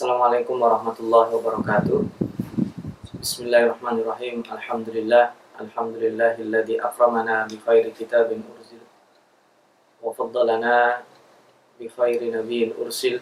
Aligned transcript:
Assalamualaikum 0.00 0.56
warahmatullahi 0.56 1.28
wabarakatuh. 1.28 2.08
Bismillahirrahmanirrahim. 3.20 4.40
Alhamdulillah. 4.48 5.36
Alhamdulillahilladzi 5.60 6.80
akramana 6.80 7.44
bi 7.44 7.60
khairi 7.60 7.92
kitabin 7.92 8.40
urzil 8.40 8.80
wa 10.00 10.08
faddalana 10.16 11.04
bi 11.76 11.84
khairi 11.84 12.32
nabiyyin 12.32 12.72
ursil. 12.80 13.20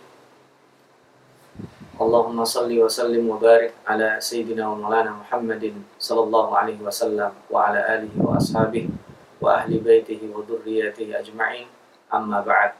Allahumma 1.99 2.47
salli 2.47 2.79
wa 2.79 2.87
sallim 2.87 3.27
wa 3.27 3.43
barik 3.43 3.75
ala 3.83 4.23
sayyidina 4.23 4.71
wa 4.71 4.79
maulana 4.79 5.19
Muhammadin 5.19 5.83
sallallahu 5.99 6.55
alaihi 6.55 6.79
wasallam 6.79 7.35
wa 7.51 7.75
ala 7.75 7.83
alihi 7.91 8.23
wa 8.23 8.39
ashabihi 8.39 8.95
wa 9.43 9.59
ahli 9.59 9.83
baitihi 9.83 10.31
wa 10.31 10.47
dhurriyyatihi 10.47 11.11
ajma'in. 11.11 11.67
Amma 12.07 12.39
ba'd. 12.39 12.79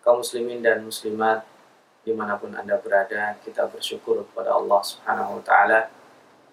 Kaum 0.00 0.24
muslimin 0.24 0.64
dan 0.64 0.80
muslimat 0.80 1.44
di 2.04 2.12
mana 2.12 2.36
pun 2.36 2.52
anda 2.52 2.76
berada, 2.76 3.32
kita 3.40 3.64
bersyukur 3.64 4.28
kepada 4.28 4.52
Allah 4.52 4.80
Subhanahu 4.84 5.40
wa 5.40 5.42
Ta'ala. 5.42 5.88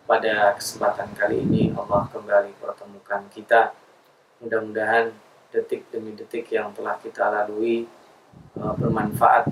Pada 0.07 0.55
kesempatan 0.55 1.11
kali 1.11 1.43
ini, 1.43 1.75
Allah 1.75 2.07
kembali 2.07 2.55
pertemukan 2.55 3.27
kita. 3.27 3.75
Mudah-mudahan 4.39 5.11
detik 5.51 5.91
demi 5.91 6.15
detik 6.15 6.47
yang 6.55 6.71
telah 6.71 6.95
kita 6.97 7.27
lalui 7.27 7.83
uh, 8.55 8.73
bermanfaat, 8.79 9.51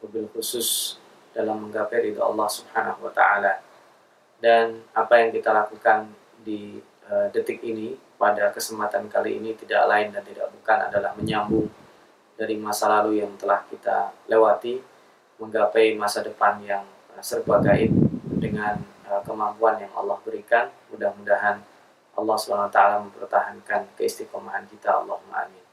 mobil 0.00 0.24
khusus 0.32 0.96
dalam 1.36 1.68
menggapai 1.68 2.10
ridho 2.10 2.24
Allah 2.24 2.48
Subhanahu 2.48 3.04
wa 3.04 3.12
taala. 3.12 3.60
Dan 4.40 4.88
apa 4.96 5.20
yang 5.20 5.30
kita 5.36 5.52
lakukan 5.52 6.08
di 6.40 6.80
uh, 7.12 7.28
detik 7.28 7.60
ini 7.60 7.92
pada 8.16 8.48
kesempatan 8.48 9.04
kali 9.12 9.36
ini 9.36 9.52
tidak 9.52 9.84
lain 9.84 10.08
dan 10.16 10.24
tidak 10.24 10.48
bukan 10.48 10.88
adalah 10.88 11.12
menyambung 11.12 11.68
dari 12.40 12.56
masa 12.56 12.88
lalu 12.88 13.20
yang 13.20 13.36
telah 13.36 13.60
kita 13.68 14.16
lewati 14.24 14.89
menggapai 15.40 15.96
masa 15.96 16.20
depan 16.20 16.60
yang 16.60 16.84
uh, 17.16 17.22
serba 17.24 17.58
gaib 17.64 17.90
dengan 18.28 18.76
uh, 19.08 19.24
kemampuan 19.24 19.80
yang 19.80 19.90
Allah 19.96 20.20
berikan. 20.20 20.68
Mudah-mudahan 20.92 21.64
Allah 22.14 22.36
SWT 22.36 22.78
mempertahankan 23.08 23.96
keistiqomahan 23.96 24.68
kita. 24.68 25.00
Allahumma 25.00 25.48
amin. 25.48 25.64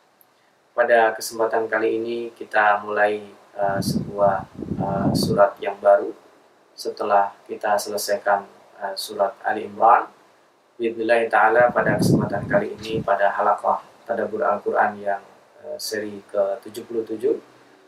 Pada 0.72 1.12
kesempatan 1.12 1.68
kali 1.68 2.00
ini 2.00 2.18
kita 2.32 2.80
mulai 2.82 3.28
uh, 3.60 3.84
sebuah 3.84 4.48
surat 5.18 5.58
yang 5.58 5.76
baru 5.82 6.14
setelah 6.78 7.34
kita 7.50 7.76
selesaikan 7.76 8.45
surat 8.94 9.34
Ali 9.42 9.66
Imran. 9.66 10.06
Bismillah 10.78 11.26
ta'ala 11.26 11.73
pada 11.73 11.98
kesempatan 11.98 12.45
kali 12.45 12.78
ini 12.78 13.02
pada 13.02 13.34
halaqah 13.34 13.82
Tadabur 14.06 14.45
Al-Quran 14.45 15.02
yang 15.02 15.20
seri 15.82 16.22
ke-77 16.30 17.26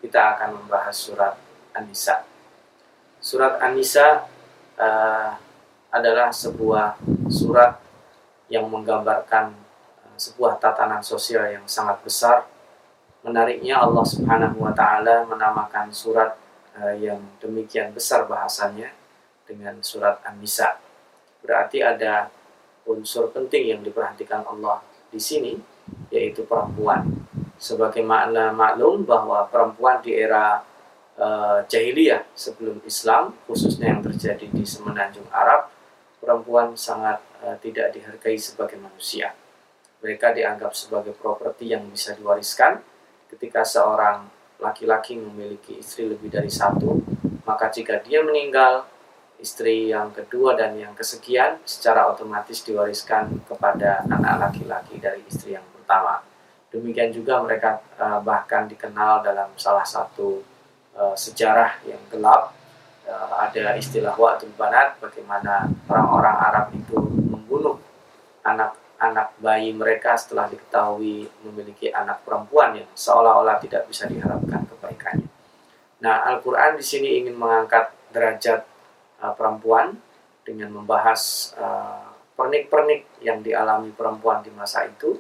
kita 0.02 0.36
akan 0.36 0.58
membahas 0.58 0.98
surat 0.98 1.38
An-Nisa. 1.80 2.28
Surat 3.24 3.60
An-Nisa 3.64 4.28
uh, 4.76 5.32
adalah 5.90 6.30
sebuah 6.30 7.00
surat 7.32 7.80
yang 8.52 8.68
menggambarkan 8.68 9.56
uh, 10.04 10.18
sebuah 10.20 10.60
tatanan 10.60 11.00
sosial 11.00 11.48
yang 11.48 11.66
sangat 11.66 12.04
besar 12.04 12.44
Menariknya 13.20 13.84
Allah 13.84 14.06
Subhanahu 14.08 14.64
wa 14.64 14.72
taala 14.72 15.28
menamakan 15.28 15.92
surat 15.92 16.40
uh, 16.80 16.96
yang 16.96 17.20
demikian 17.44 17.92
besar 17.92 18.24
bahasanya 18.24 18.96
dengan 19.44 19.76
surat 19.84 20.24
An-Nisa. 20.24 20.80
Berarti 21.44 21.84
ada 21.84 22.32
unsur 22.88 23.28
penting 23.36 23.76
yang 23.76 23.82
diperhatikan 23.84 24.48
Allah 24.48 24.80
di 25.12 25.20
sini 25.20 25.60
yaitu 26.08 26.48
perempuan. 26.48 27.28
Sebagai 27.60 28.00
makna 28.08 28.56
maklum 28.56 29.04
bahwa 29.04 29.44
perempuan 29.52 30.00
di 30.00 30.16
era 30.16 30.64
uh, 31.20 31.60
jahiliyah 31.68 32.24
sebelum 32.34 32.80
Islam 32.88 33.36
khususnya 33.46 33.92
yang 33.92 34.02
terjadi 34.02 34.48
di 34.48 34.64
semenanjung 34.64 35.28
Arab 35.30 35.68
perempuan 36.24 36.74
sangat 36.74 37.20
uh, 37.44 37.60
tidak 37.60 37.92
dihargai 37.94 38.40
sebagai 38.40 38.80
manusia. 38.80 39.36
Mereka 40.00 40.32
dianggap 40.32 40.72
sebagai 40.72 41.12
properti 41.12 41.76
yang 41.76 41.84
bisa 41.92 42.16
diwariskan 42.16 42.80
ketika 43.28 43.68
seorang 43.68 44.32
laki-laki 44.60 45.20
memiliki 45.20 45.80
istri 45.80 46.08
lebih 46.08 46.32
dari 46.32 46.52
satu, 46.52 47.00
maka 47.48 47.72
jika 47.72 48.00
dia 48.04 48.24
meninggal, 48.24 48.88
istri 49.40 49.88
yang 49.92 50.12
kedua 50.12 50.56
dan 50.60 50.76
yang 50.76 50.92
kesekian 50.92 51.64
secara 51.64 52.12
otomatis 52.12 52.60
diwariskan 52.68 53.40
kepada 53.48 54.04
anak 54.08 54.52
laki-laki 54.52 55.00
dari 55.00 55.24
istri 55.28 55.56
yang 55.56 55.64
pertama. 55.72 56.20
Demikian 56.70 57.10
juga 57.10 57.40
mereka 57.42 57.80
uh, 57.98 58.20
bahkan 58.20 58.68
dikenal 58.68 59.24
dalam 59.24 59.50
salah 59.56 59.88
satu 59.88 60.44
uh, 61.00 61.16
sejarah 61.16 61.80
yang 61.88 62.04
gelap. 62.12 62.52
Uh, 63.08 63.42
ada 63.42 63.74
istilah 63.80 64.14
waktu 64.14 64.52
banat, 64.54 65.00
bagaimana 65.02 65.66
orang-orang 65.90 66.36
Arab 66.38 66.66
itu 66.76 67.00
membunuh 67.26 67.80
anak 68.46 68.78
anak 69.00 69.32
bayi 69.40 69.72
mereka 69.72 70.20
setelah 70.20 70.52
diketahui 70.52 71.32
memiliki 71.48 71.88
anak 71.90 72.20
perempuan 72.28 72.76
yang 72.76 72.90
seolah-olah 72.92 73.56
tidak 73.64 73.88
bisa 73.88 74.06
diharapkan 74.12 74.68
kebaikannya. 74.68 75.32
Nah, 76.04 76.28
Al-Quran 76.28 76.76
di 76.76 76.84
sini 76.84 77.24
ingin 77.24 77.40
mengangkat 77.40 77.96
derajat 78.12 78.68
uh, 79.24 79.34
perempuan 79.34 79.96
dengan 80.44 80.76
membahas 80.76 81.54
uh, 81.56 82.12
pernik-pernik 82.36 83.08
yang 83.24 83.40
dialami 83.40 83.92
perempuan 83.96 84.44
di 84.44 84.52
masa 84.52 84.88
itu 84.88 85.20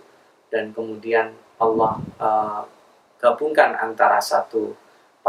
dan 0.51 0.71
kemudian 0.75 1.35
Allah 1.59 1.99
uh, 2.19 2.63
gabungkan 3.19 3.75
antara 3.75 4.23
satu 4.23 4.71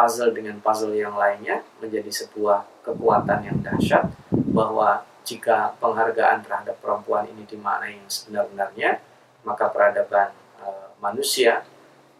puzzle 0.01 0.33
dengan 0.33 0.57
puzzle 0.65 0.97
yang 0.97 1.13
lainnya 1.13 1.61
menjadi 1.77 2.09
sebuah 2.09 2.81
kekuatan 2.81 3.45
yang 3.45 3.61
dahsyat 3.61 4.09
bahwa 4.33 5.05
jika 5.29 5.77
penghargaan 5.77 6.41
terhadap 6.41 6.81
perempuan 6.81 7.29
ini 7.29 7.45
dimaknai 7.45 8.01
sebenar-benarnya, 8.09 8.97
maka 9.45 9.69
peradaban 9.69 10.33
uh, 10.65 10.97
manusia 11.05 11.69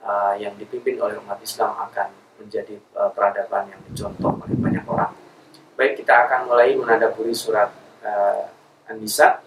uh, 0.05 0.37
yang 0.37 0.53
dipimpin 0.61 1.01
oleh 1.01 1.17
umat 1.25 1.41
Islam 1.41 1.73
akan 1.89 2.13
menjadi 2.37 2.77
uh, 3.01 3.09
peradaban 3.17 3.73
yang 3.73 3.81
dicontoh 3.89 4.37
oleh 4.45 4.57
banyak 4.61 4.85
orang. 4.85 5.17
Baik, 5.81 6.05
kita 6.05 6.29
akan 6.29 6.53
mulai 6.53 6.77
menadaburi 6.77 7.33
surat 7.33 7.73
uh, 8.05 8.45
An-Nisa, 8.93 9.41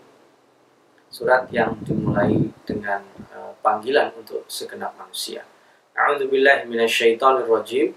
surat 1.14 1.46
yang 1.54 1.78
dimulai 1.86 2.50
dengan 2.66 3.06
uh, 3.30 3.54
panggilan 3.62 4.10
untuk 4.18 4.50
segenap 4.50 4.98
manusia. 4.98 5.46
A'udzubillahi 5.94 6.66
minasyaitonirrajim. 6.66 7.94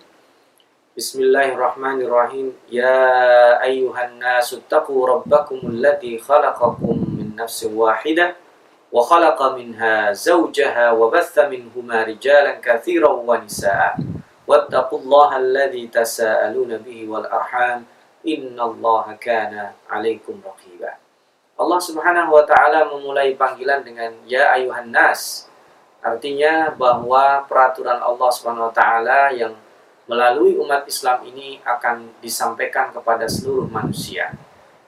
Bismillahirrahmanirrahim. 0.96 2.56
Ya 2.72 2.96
ayyuhan 3.60 4.16
nasu 4.16 4.64
taqu 4.64 4.96
rabbakum 5.04 5.60
alladhi 5.68 6.16
khalaqakum 6.16 7.20
min 7.20 7.36
nafsin 7.36 7.76
wahidah 7.76 8.32
wa 8.88 9.04
khalaqa 9.04 9.60
minha 9.60 10.16
zawjaha 10.16 10.96
wa 10.96 11.12
batha 11.12 11.52
minhuma 11.52 12.00
rijalan 12.00 12.64
katsiran 12.64 13.28
wa 13.28 13.36
nisaa. 13.36 13.92
Wattaqullaha 14.48 15.36
alladhi 15.36 15.84
tasaaluna 15.92 16.80
bihi 16.80 17.04
wal 17.04 17.28
arham. 17.28 17.84
Innallaha 18.24 19.20
kana 19.20 19.76
'alaikum 19.92 20.40
raqiba. 20.40 20.96
Allah 21.60 21.76
Subhanahu 21.76 22.32
wa 22.32 22.48
taala 22.48 22.88
memulai 22.88 23.36
panggilan 23.36 23.84
dengan 23.84 24.16
ya 24.24 24.48
ayyuhan 24.56 24.88
nas. 24.88 25.44
Artinya 26.00 26.72
bahwa 26.72 27.44
peraturan 27.44 28.00
Allah 28.00 28.30
Subhanahu 28.32 28.72
wa 28.72 28.74
taala 28.74 29.36
yang 29.36 29.52
melalui 30.06 30.54
umat 30.62 30.86
Islam 30.86 31.26
ini 31.26 31.58
akan 31.66 32.22
disampaikan 32.22 32.94
kepada 32.94 33.26
seluruh 33.26 33.66
manusia. 33.66 34.34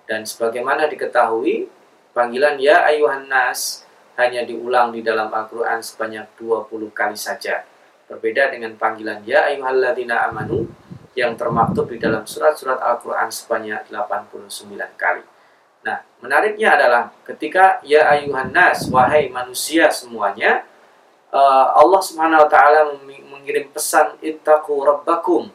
Dan 0.06 0.24
sebagaimana 0.24 0.88
diketahui, 0.88 1.68
panggilan 2.14 2.56
ya 2.56 2.86
ayuhan 2.86 3.26
nas 3.28 3.84
hanya 4.18 4.42
diulang 4.42 4.90
di 4.90 5.02
dalam 5.02 5.30
Al-Quran 5.30 5.78
sebanyak 5.78 6.26
20 6.38 6.90
kali 6.90 7.18
saja. 7.18 7.62
Berbeda 8.08 8.50
dengan 8.50 8.74
panggilan 8.74 9.22
ya 9.22 9.46
ayuhalladzina 9.52 10.26
amanu 10.26 10.66
yang 11.12 11.34
termaktub 11.34 11.90
di 11.90 11.98
dalam 11.98 12.24
surat-surat 12.24 12.78
Al-Quran 12.78 13.28
sebanyak 13.28 13.90
89 13.90 14.94
kali. 14.96 15.22
Nah, 15.82 16.02
menariknya 16.22 16.74
adalah 16.74 17.14
ketika 17.26 17.78
ya 17.86 18.10
ayuhan 18.10 18.50
nas, 18.50 18.86
wahai 18.90 19.30
manusia 19.30 19.90
semuanya, 19.90 20.66
uh, 21.30 21.74
Allah 21.78 22.00
Subhanahu 22.02 22.42
wa 22.46 22.50
taala 22.50 22.80
mengirim 23.48 23.72
pesan 23.72 24.20
ittaqu 24.20 24.76
rabbakum. 24.84 25.48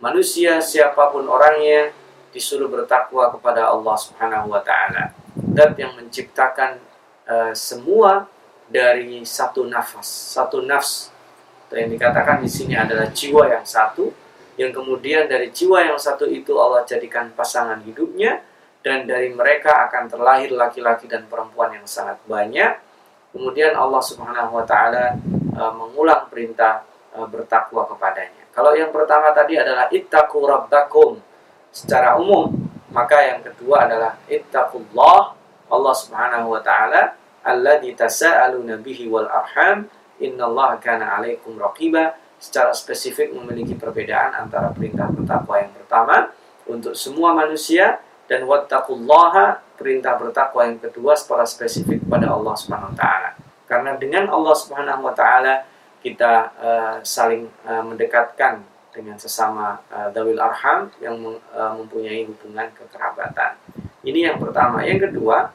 Manusia 0.00 0.64
siapa 0.64 1.12
pun 1.12 1.28
orangnya 1.28 1.92
disuruh 2.32 2.72
bertakwa 2.72 3.28
kepada 3.36 3.68
Allah 3.68 3.96
Subhanahu 4.00 4.48
wa 4.48 4.64
taala. 4.64 5.12
Dan 5.36 5.76
yang 5.76 5.92
menciptakan 6.00 6.80
uh, 7.28 7.52
semua 7.52 8.24
dari 8.64 9.20
satu 9.28 9.68
nafas, 9.68 10.08
satu 10.08 10.64
nafs. 10.64 11.12
Yang 11.68 12.00
dikatakan 12.00 12.40
di 12.40 12.48
sini 12.48 12.72
adalah 12.80 13.12
jiwa 13.12 13.44
yang 13.52 13.68
satu, 13.68 14.08
yang 14.56 14.72
kemudian 14.72 15.28
dari 15.28 15.52
jiwa 15.52 15.84
yang 15.84 16.00
satu 16.00 16.24
itu 16.24 16.56
Allah 16.56 16.88
jadikan 16.88 17.28
pasangan 17.36 17.84
hidupnya 17.84 18.40
dan 18.80 19.04
dari 19.04 19.36
mereka 19.36 19.84
akan 19.84 20.08
terlahir 20.08 20.48
laki-laki 20.56 21.04
dan 21.04 21.28
perempuan 21.28 21.76
yang 21.76 21.84
sangat 21.84 22.16
banyak 22.24 22.88
Kemudian 23.28 23.76
Allah 23.76 24.00
Subhanahu 24.00 24.56
wa 24.56 24.64
taala 24.64 25.12
uh, 25.52 25.72
mengulang 25.76 26.32
perintah 26.32 26.88
uh, 27.14 27.26
bertakwa 27.28 27.86
kepadanya. 27.88 28.44
Kalau 28.52 28.74
yang 28.74 28.90
pertama 28.90 29.30
tadi 29.32 29.54
adalah 29.56 29.86
ittaqu 29.88 30.38
rabbakum. 30.42 31.20
secara 31.68 32.16
umum. 32.16 32.48
Maka 32.88 33.20
yang 33.20 33.44
kedua 33.44 33.84
adalah 33.84 34.16
ittaqullah 34.24 35.36
Allah 35.68 35.94
Subhanahu 35.94 36.56
wa 36.56 36.60
taala 36.64 37.12
alladzi 37.44 37.92
tasaaluna 37.92 38.80
bihi 38.80 39.06
wal 39.06 39.28
arham 39.28 39.86
innallaha 40.18 40.80
kana 40.80 41.20
'alaikum 41.20 41.60
raqiba 41.60 42.16
secara 42.40 42.72
spesifik 42.72 43.36
memiliki 43.36 43.76
perbedaan 43.76 44.32
antara 44.32 44.72
perintah 44.72 45.12
bertakwa 45.12 45.60
yang 45.60 45.72
pertama 45.76 46.32
untuk 46.64 46.96
semua 46.96 47.36
manusia 47.36 48.00
dan 48.28 48.44
wattaqullaha 48.48 49.60
perintah 49.76 50.16
bertakwa 50.16 50.68
yang 50.68 50.80
kedua 50.80 51.16
secara 51.16 51.44
spesifik 51.48 52.04
pada 52.08 52.32
Allah 52.32 52.54
Subhanahu 52.56 52.92
wa 52.92 52.98
taala. 52.98 53.30
Karena 53.68 53.92
dengan 53.96 54.28
Allah 54.32 54.54
Subhanahu 54.56 55.04
wa 55.04 55.14
taala 55.16 55.64
kita 55.98 56.54
uh, 56.58 56.96
saling 57.02 57.50
uh, 57.66 57.82
mendekatkan 57.82 58.62
dengan 58.94 59.14
sesama 59.14 59.78
uh, 59.92 60.10
dawil 60.10 60.38
arham 60.38 60.90
yang 60.98 61.14
uh, 61.54 61.72
mempunyai 61.78 62.26
hubungan 62.26 62.66
kekerabatan. 62.74 63.54
Ini 64.02 64.32
yang 64.32 64.38
pertama. 64.40 64.82
Yang 64.82 65.10
kedua, 65.10 65.50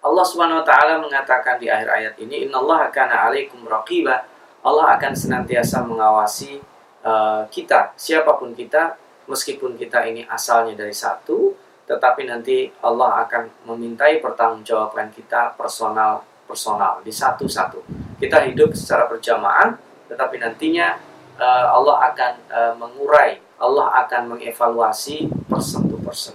Allah 0.00 0.24
Subhanahu 0.24 0.62
wa 0.62 0.66
taala 0.66 1.02
mengatakan 1.02 1.58
di 1.58 1.66
akhir 1.66 1.88
ayat 1.90 2.14
ini, 2.22 2.46
"Innallaha 2.48 2.88
kana 2.94 3.26
'alaikum 3.26 3.66
raqiba." 3.66 4.22
Allah 4.66 4.98
akan 4.98 5.12
senantiasa 5.14 5.86
mengawasi 5.86 6.58
uh, 7.06 7.46
kita, 7.50 7.94
siapa 7.94 8.34
pun 8.34 8.50
kita, 8.50 8.98
meskipun 9.30 9.78
kita 9.78 10.02
ini 10.10 10.26
asalnya 10.26 10.74
dari 10.74 10.94
satu, 10.94 11.54
tetapi 11.86 12.26
nanti 12.26 12.66
Allah 12.82 13.22
akan 13.26 13.70
memintai 13.70 14.18
pertanggungjawaban 14.18 15.14
kita 15.14 15.54
personal 15.54 16.26
personal 16.46 17.02
di 17.02 17.10
satu-satu. 17.14 18.05
Kita 18.26 18.42
hidup 18.42 18.74
secara 18.74 19.06
berjamaah, 19.06 19.78
tetapi 20.10 20.42
nantinya 20.42 20.98
uh, 21.38 21.78
Allah 21.78 22.10
akan 22.10 22.32
uh, 22.50 22.74
mengurai, 22.74 23.38
Allah 23.54 24.02
akan 24.02 24.34
mengevaluasi 24.34 25.30
person 25.46 25.86
to 25.86 25.94
person. 26.02 26.34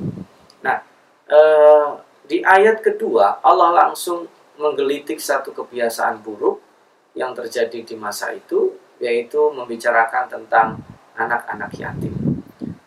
Nah, 0.64 0.80
uh, 1.28 2.00
di 2.32 2.40
ayat 2.48 2.80
kedua 2.80 3.44
Allah 3.44 3.76
langsung 3.76 4.24
menggelitik 4.56 5.20
satu 5.20 5.52
kebiasaan 5.52 6.24
buruk 6.24 6.64
yang 7.12 7.36
terjadi 7.36 7.84
di 7.84 7.96
masa 8.00 8.32
itu, 8.32 8.72
yaitu 9.04 9.52
membicarakan 9.52 10.32
tentang 10.32 10.80
anak-anak 11.20 11.76
yatim. 11.76 12.16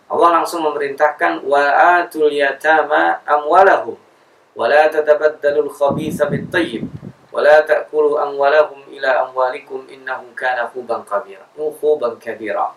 Allah 0.09 0.41
langsung 0.41 0.65
memerintahkan 0.65 1.45
wa 1.45 1.61
atul 2.01 2.33
yatama 2.33 3.21
amwalahum 3.29 4.01
wa 4.57 4.65
la 4.65 4.89
tatabaddalul 4.89 5.69
khabitha 5.69 6.25
bit 6.33 6.49
ولا 7.35 7.67
تأكلوا 7.67 8.23
أموالهم 8.31 8.95
إلى 8.95 9.11
أموالكم 9.27 9.91
innahu 9.91 10.31
kana 10.39 10.71
huban 10.71 11.03
kabira 11.03 11.43
oh, 11.59 11.75
huban 11.75 12.15
kabira 12.23 12.71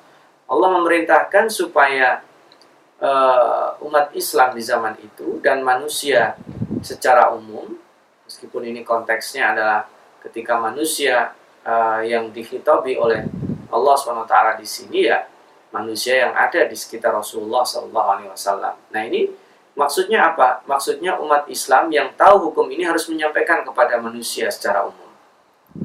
Allah 0.49 0.69
memerintahkan 0.81 1.45
supaya 1.53 2.25
uh, 2.97 3.77
umat 3.85 4.09
Islam 4.17 4.57
di 4.57 4.63
zaman 4.65 4.97
itu 4.97 5.37
dan 5.45 5.61
manusia 5.61 6.33
secara 6.81 7.29
umum 7.37 7.77
meskipun 8.25 8.65
ini 8.65 8.81
konteksnya 8.81 9.53
adalah 9.53 9.85
ketika 10.25 10.57
manusia 10.57 11.37
uh, 11.61 12.01
yang 12.01 12.33
dihitobi 12.33 12.97
oleh 12.97 13.29
Allah 13.69 13.93
SWT 13.93 14.35
di 14.57 14.67
sini 14.67 14.99
ya 15.05 15.21
manusia 15.69 16.25
yang 16.25 16.33
ada 16.33 16.63
di 16.63 16.73
sekitar 16.79 17.11
Rasulullah 17.11 17.67
SAW. 17.67 18.87
Nah 18.87 19.01
ini 19.03 19.27
Maksudnya 19.77 20.33
apa? 20.33 20.65
Maksudnya 20.65 21.21
umat 21.21 21.45
Islam 21.53 21.93
yang 21.93 22.09
tahu 22.17 22.49
hukum 22.49 22.65
ini 22.73 22.81
harus 22.81 23.05
menyampaikan 23.13 23.61
kepada 23.61 24.01
manusia 24.01 24.49
secara 24.49 24.81
umum. 24.89 25.13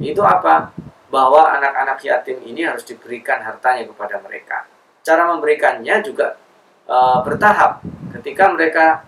Itu 0.01 0.25
apa? 0.25 0.73
Bahwa 1.13 1.45
anak-anak 1.53 2.01
yatim 2.01 2.41
ini 2.41 2.65
harus 2.65 2.81
diberikan 2.81 3.37
hartanya 3.45 3.85
kepada 3.85 4.17
mereka. 4.17 4.65
Cara 5.05 5.29
memberikannya 5.29 6.01
juga 6.01 6.41
e, 6.89 6.97
bertahap. 7.21 7.85
Ketika 8.17 8.49
mereka 8.49 9.05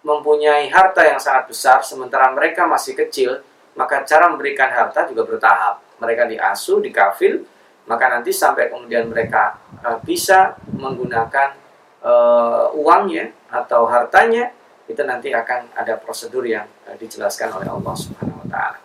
mempunyai 0.00 0.72
harta 0.72 1.04
yang 1.04 1.20
sangat 1.20 1.52
besar, 1.52 1.84
sementara 1.84 2.32
mereka 2.32 2.64
masih 2.64 2.96
kecil, 2.96 3.44
maka 3.76 4.00
cara 4.08 4.32
memberikan 4.32 4.72
harta 4.72 5.04
juga 5.12 5.28
bertahap. 5.28 5.84
Mereka 6.00 6.24
diasuh, 6.32 6.80
dikafil, 6.80 7.44
maka 7.84 8.08
nanti 8.08 8.32
sampai 8.32 8.72
kemudian 8.72 9.12
mereka 9.12 9.60
e, 9.84 9.92
bisa 10.08 10.56
menggunakan 10.72 11.65
uh, 12.06 12.70
uangnya 12.70 13.34
atau 13.50 13.90
hartanya 13.90 14.54
itu 14.86 15.02
nanti 15.02 15.34
akan 15.34 15.74
ada 15.74 15.98
prosedur 15.98 16.46
yang 16.46 16.70
uh, 16.86 16.94
dijelaskan 16.94 17.50
oleh 17.50 17.66
Allah 17.66 17.94
Subhanahu 17.98 18.46
wa 18.46 18.48
taala. 18.48 18.78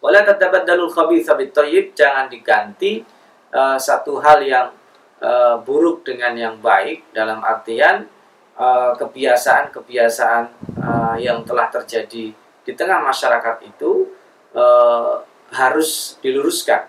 Wala 0.00 0.20
tatabaddalul 0.26 0.90
khabitha 0.90 1.38
bit 1.38 1.54
jangan 1.94 2.26
diganti 2.26 3.06
uh, 3.54 3.78
satu 3.78 4.18
hal 4.18 4.42
yang 4.42 4.74
uh, 5.22 5.62
buruk 5.62 6.02
dengan 6.02 6.34
yang 6.34 6.56
baik 6.58 7.14
dalam 7.14 7.38
artian 7.44 8.10
kebiasaan-kebiasaan 9.00 10.44
uh, 10.76 10.84
uh, 10.84 11.16
yang 11.16 11.40
telah 11.48 11.72
terjadi 11.72 12.36
di 12.36 12.72
tengah 12.76 13.00
masyarakat 13.00 13.56
itu 13.64 14.12
uh, 14.52 15.24
harus 15.48 16.20
diluruskan. 16.20 16.86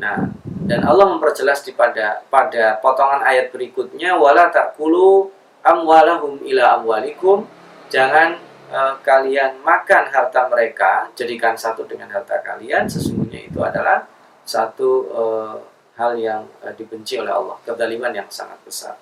Nah, 0.00 0.32
dan 0.68 0.84
Allah 0.84 1.08
memperjelas 1.08 1.64
di 1.64 1.72
pada 1.72 2.20
pada 2.28 2.76
potongan 2.84 3.24
ayat 3.24 3.48
berikutnya 3.48 4.20
wala 4.20 4.52
takulu 4.52 5.32
amwalahum 5.64 6.36
ila 6.44 6.76
amwalikum 6.76 7.48
jangan 7.88 8.36
uh, 8.68 9.00
kalian 9.00 9.56
makan 9.64 10.12
harta 10.12 10.44
mereka 10.52 11.08
jadikan 11.16 11.56
satu 11.56 11.88
dengan 11.88 12.12
harta 12.12 12.38
kalian 12.44 12.84
sesungguhnya 12.84 13.48
itu 13.48 13.58
adalah 13.64 14.04
satu 14.44 14.90
uh, 15.08 15.56
hal 15.96 16.14
yang 16.20 16.44
uh, 16.62 16.72
dibenci 16.76 17.16
oleh 17.18 17.32
Allah 17.32 17.56
kedaliman 17.64 18.12
yang 18.14 18.28
sangat 18.28 18.60
besar. 18.62 18.94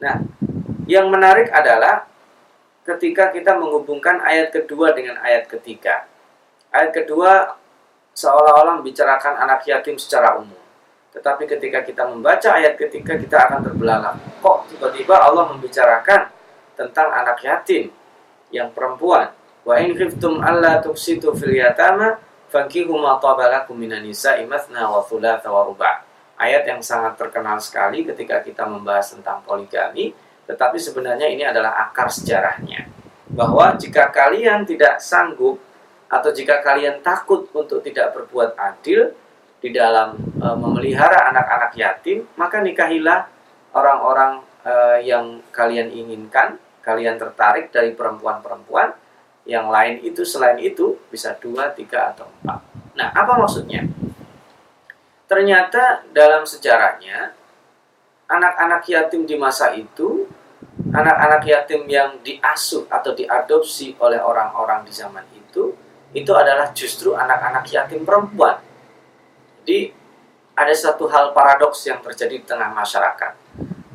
Nah, 0.00 0.18
yang 0.88 1.12
menarik 1.12 1.52
adalah 1.52 2.08
ketika 2.86 3.30
kita 3.30 3.54
menghubungkan 3.60 4.24
ayat 4.24 4.50
kedua 4.50 4.96
dengan 4.96 5.20
ayat 5.20 5.46
ketiga. 5.46 6.08
Ayat 6.74 6.90
kedua 6.96 7.54
seolah-olah 8.16 8.80
membicarakan 8.80 9.36
anak 9.42 9.68
yatim 9.68 10.00
secara 10.00 10.40
umum. 10.40 10.63
Tetapi 11.14 11.46
ketika 11.46 11.86
kita 11.86 12.10
membaca 12.10 12.58
ayat 12.58 12.74
ketiga 12.74 13.14
kita 13.14 13.46
akan 13.46 13.62
terbelalak. 13.70 14.18
Kok 14.42 14.66
tiba-tiba 14.74 15.14
Allah 15.22 15.46
membicarakan 15.54 16.26
tentang 16.74 17.08
anak 17.14 17.38
yatim 17.38 17.94
yang 18.50 18.74
perempuan. 18.74 19.30
Wa 19.62 19.78
in 19.78 19.94
khiftum 19.94 20.42
alla 20.42 20.82
tuksitu 20.82 21.30
fil 21.38 21.54
yatama 21.54 22.18
fankihu 22.50 22.98
ma 22.98 23.16
tabalakum 23.22 23.78
minan 23.78 24.02
nisa'i 24.02 24.42
mathna 24.44 24.90
wa 24.90 25.00
thulatha 25.06 25.46
wa 25.48 25.62
ruba'. 25.64 26.02
Ayat 26.34 26.66
yang 26.66 26.82
sangat 26.82 27.14
terkenal 27.14 27.62
sekali 27.62 28.02
ketika 28.02 28.42
kita 28.42 28.66
membahas 28.66 29.14
tentang 29.14 29.38
poligami, 29.46 30.10
tetapi 30.50 30.76
sebenarnya 30.82 31.30
ini 31.30 31.46
adalah 31.46 31.78
akar 31.88 32.10
sejarahnya. 32.10 32.90
Bahwa 33.30 33.78
jika 33.78 34.10
kalian 34.10 34.66
tidak 34.66 34.98
sanggup 34.98 35.62
atau 36.10 36.30
jika 36.34 36.58
kalian 36.58 37.00
takut 37.06 37.46
untuk 37.54 37.80
tidak 37.86 38.12
berbuat 38.18 38.58
adil, 38.58 39.14
di 39.64 39.72
dalam 39.72 40.12
e, 40.36 40.44
memelihara 40.44 41.32
anak-anak 41.32 41.72
yatim, 41.72 42.28
maka 42.36 42.60
nikahilah 42.60 43.24
orang-orang 43.72 44.44
e, 44.60 45.08
yang 45.08 45.40
kalian 45.48 45.88
inginkan, 45.88 46.60
kalian 46.84 47.16
tertarik 47.16 47.72
dari 47.72 47.96
perempuan-perempuan 47.96 48.92
yang 49.48 49.72
lain 49.72 50.04
itu 50.04 50.20
selain 50.20 50.60
itu 50.60 51.00
bisa 51.08 51.32
dua, 51.40 51.72
tiga 51.72 52.12
atau 52.12 52.28
empat. 52.28 52.60
Nah, 52.92 53.08
apa 53.16 53.40
maksudnya? 53.40 53.88
Ternyata 55.24 56.04
dalam 56.12 56.44
sejarahnya 56.44 57.32
anak-anak 58.28 58.84
yatim 58.84 59.24
di 59.24 59.40
masa 59.40 59.72
itu, 59.72 60.28
anak-anak 60.92 61.40
yatim 61.48 61.88
yang 61.88 62.20
diasuh 62.20 62.84
atau 62.92 63.16
diadopsi 63.16 63.96
oleh 63.96 64.20
orang-orang 64.20 64.84
di 64.84 64.92
zaman 64.92 65.24
itu, 65.32 65.72
itu 66.12 66.32
adalah 66.36 66.68
justru 66.76 67.16
anak-anak 67.16 67.64
yatim 67.72 68.04
perempuan 68.04 68.60
jadi 69.64 69.96
ada 70.52 70.76
satu 70.76 71.08
hal 71.08 71.32
paradoks 71.32 71.88
yang 71.88 72.04
terjadi 72.04 72.36
di 72.36 72.44
tengah 72.44 72.68
masyarakat. 72.76 73.32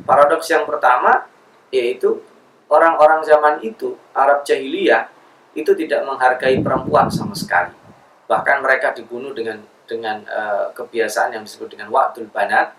Paradoks 0.04 0.50
yang 0.50 0.66
pertama 0.66 1.30
yaitu 1.70 2.18
orang-orang 2.66 3.22
zaman 3.22 3.62
itu, 3.62 3.94
Arab 4.18 4.42
jahiliyah, 4.42 5.14
itu 5.54 5.70
tidak 5.78 6.02
menghargai 6.10 6.58
perempuan 6.66 7.06
sama 7.14 7.38
sekali. 7.38 7.70
Bahkan 8.26 8.66
mereka 8.66 8.98
dibunuh 8.98 9.30
dengan 9.38 9.62
dengan 9.86 10.26
uh, 10.26 10.74
kebiasaan 10.74 11.38
yang 11.38 11.46
disebut 11.46 11.78
dengan 11.78 11.94
waktu 11.94 12.26
banat. 12.30 12.74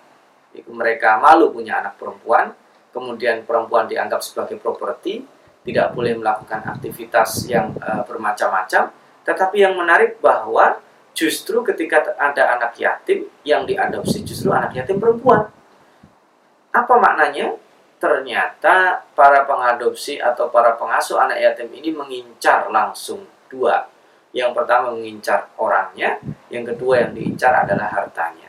Itu 0.51 0.75
mereka 0.75 1.23
malu 1.23 1.55
punya 1.55 1.79
anak 1.79 1.95
perempuan, 1.95 2.51
kemudian 2.91 3.47
perempuan 3.47 3.87
dianggap 3.87 4.19
sebagai 4.19 4.59
properti, 4.59 5.23
tidak 5.63 5.95
boleh 5.95 6.19
melakukan 6.19 6.67
aktivitas 6.67 7.47
yang 7.47 7.71
uh, 7.79 8.03
bermacam-macam. 8.03 8.91
Tetapi 9.23 9.57
yang 9.63 9.79
menarik 9.79 10.19
bahwa 10.19 10.83
justru 11.21 11.61
ketika 11.61 12.17
ada 12.17 12.57
anak 12.57 12.73
yatim 12.81 13.29
yang 13.45 13.69
diadopsi 13.69 14.25
justru 14.25 14.49
anak 14.49 14.73
yatim 14.73 14.97
perempuan. 14.97 15.53
Apa 16.73 16.97
maknanya? 16.97 17.61
Ternyata 18.01 19.05
para 19.13 19.45
pengadopsi 19.45 20.17
atau 20.17 20.49
para 20.49 20.81
pengasuh 20.81 21.21
anak 21.21 21.37
yatim 21.37 21.69
ini 21.77 21.93
mengincar 21.93 22.73
langsung 22.73 23.29
dua. 23.53 23.85
Yang 24.33 24.57
pertama 24.57 24.97
mengincar 24.97 25.53
orangnya, 25.61 26.17
yang 26.49 26.65
kedua 26.65 27.05
yang 27.05 27.13
diincar 27.13 27.53
adalah 27.53 27.93
hartanya. 27.93 28.49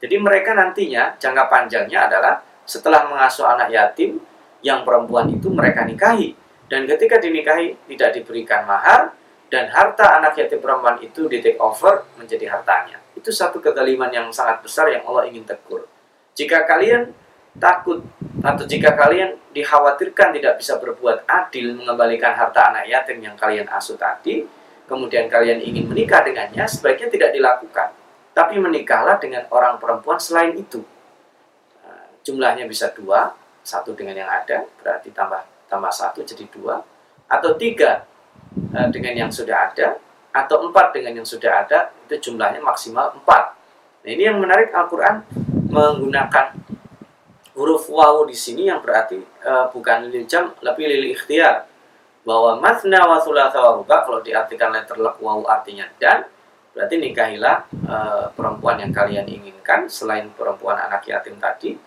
Jadi 0.00 0.16
mereka 0.16 0.56
nantinya 0.56 1.12
jangka 1.20 1.44
panjangnya 1.52 2.08
adalah 2.08 2.40
setelah 2.64 3.04
mengasuh 3.04 3.44
anak 3.44 3.68
yatim, 3.68 4.16
yang 4.64 4.80
perempuan 4.88 5.28
itu 5.28 5.52
mereka 5.52 5.84
nikahi 5.84 6.32
dan 6.66 6.88
ketika 6.88 7.20
dinikahi 7.20 7.76
tidak 7.92 8.10
diberikan 8.16 8.64
mahar 8.64 9.12
dan 9.46 9.70
harta 9.70 10.18
anak 10.18 10.34
yatim 10.34 10.58
perempuan 10.58 10.98
itu 10.98 11.30
di 11.30 11.38
take 11.38 11.58
over 11.62 12.02
menjadi 12.18 12.50
hartanya. 12.50 12.98
Itu 13.14 13.30
satu 13.30 13.62
kezaliman 13.62 14.10
yang 14.10 14.26
sangat 14.34 14.62
besar 14.62 14.90
yang 14.90 15.06
Allah 15.06 15.30
ingin 15.30 15.46
tegur. 15.46 15.86
Jika 16.34 16.66
kalian 16.66 17.14
takut 17.56 18.04
atau 18.44 18.64
jika 18.68 18.92
kalian 18.92 19.38
dikhawatirkan 19.56 20.36
tidak 20.36 20.60
bisa 20.60 20.76
berbuat 20.76 21.24
adil 21.24 21.72
mengembalikan 21.78 22.36
harta 22.36 22.74
anak 22.74 22.84
yatim 22.90 23.22
yang 23.24 23.38
kalian 23.38 23.64
asuh 23.72 23.96
tadi, 23.96 24.44
kemudian 24.84 25.30
kalian 25.30 25.62
ingin 25.62 25.88
menikah 25.88 26.20
dengannya, 26.26 26.66
sebaiknya 26.68 27.08
tidak 27.08 27.30
dilakukan. 27.32 27.94
Tapi 28.36 28.60
menikahlah 28.60 29.16
dengan 29.16 29.48
orang 29.48 29.80
perempuan 29.80 30.20
selain 30.20 30.52
itu. 30.52 30.84
Nah, 31.80 32.12
jumlahnya 32.20 32.68
bisa 32.68 32.92
dua, 32.92 33.32
satu 33.64 33.96
dengan 33.96 34.12
yang 34.12 34.28
ada, 34.28 34.68
berarti 34.82 35.08
tambah 35.10 35.40
tambah 35.66 35.90
satu 35.90 36.20
jadi 36.20 36.44
dua, 36.52 36.84
atau 37.26 37.56
tiga 37.56 38.04
Eh, 38.76 38.88
dengan 38.92 39.24
yang 39.24 39.32
sudah 39.32 39.72
ada 39.72 39.96
atau 40.36 40.68
empat 40.68 40.92
dengan 40.92 41.16
yang 41.16 41.24
sudah 41.24 41.64
ada 41.64 41.96
itu 42.04 42.28
jumlahnya 42.28 42.60
maksimal 42.60 43.08
empat. 43.16 43.56
Nah 44.04 44.10
ini 44.12 44.28
yang 44.28 44.36
menarik 44.36 44.68
Al-Quran 44.68 45.24
menggunakan 45.72 46.52
huruf 47.56 47.88
wawu 47.88 48.28
di 48.28 48.36
sini 48.36 48.68
yang 48.68 48.84
berarti 48.84 49.16
uh, 49.48 49.72
bukan 49.72 50.12
lil 50.12 50.28
jam 50.28 50.52
tapi 50.60 50.84
lil 50.84 51.08
ikhtiar. 51.16 51.64
Bahwa 52.20 52.60
masna 52.60 53.00
wa 53.08 53.16
thulatha 53.16 53.56
wa 53.64 53.80
ruba 53.80 54.04
kalau 54.04 54.20
diartikan 54.20 54.68
letter 54.68 55.00
lek 55.00 55.16
wawu 55.24 55.48
artinya 55.48 55.88
dan 55.96 56.28
berarti 56.76 57.00
nikahilah 57.00 57.64
uh, 57.88 58.28
perempuan 58.36 58.76
yang 58.76 58.92
kalian 58.92 59.24
inginkan 59.24 59.88
selain 59.88 60.28
perempuan 60.36 60.76
anak 60.76 61.00
yatim 61.08 61.40
tadi. 61.40 61.80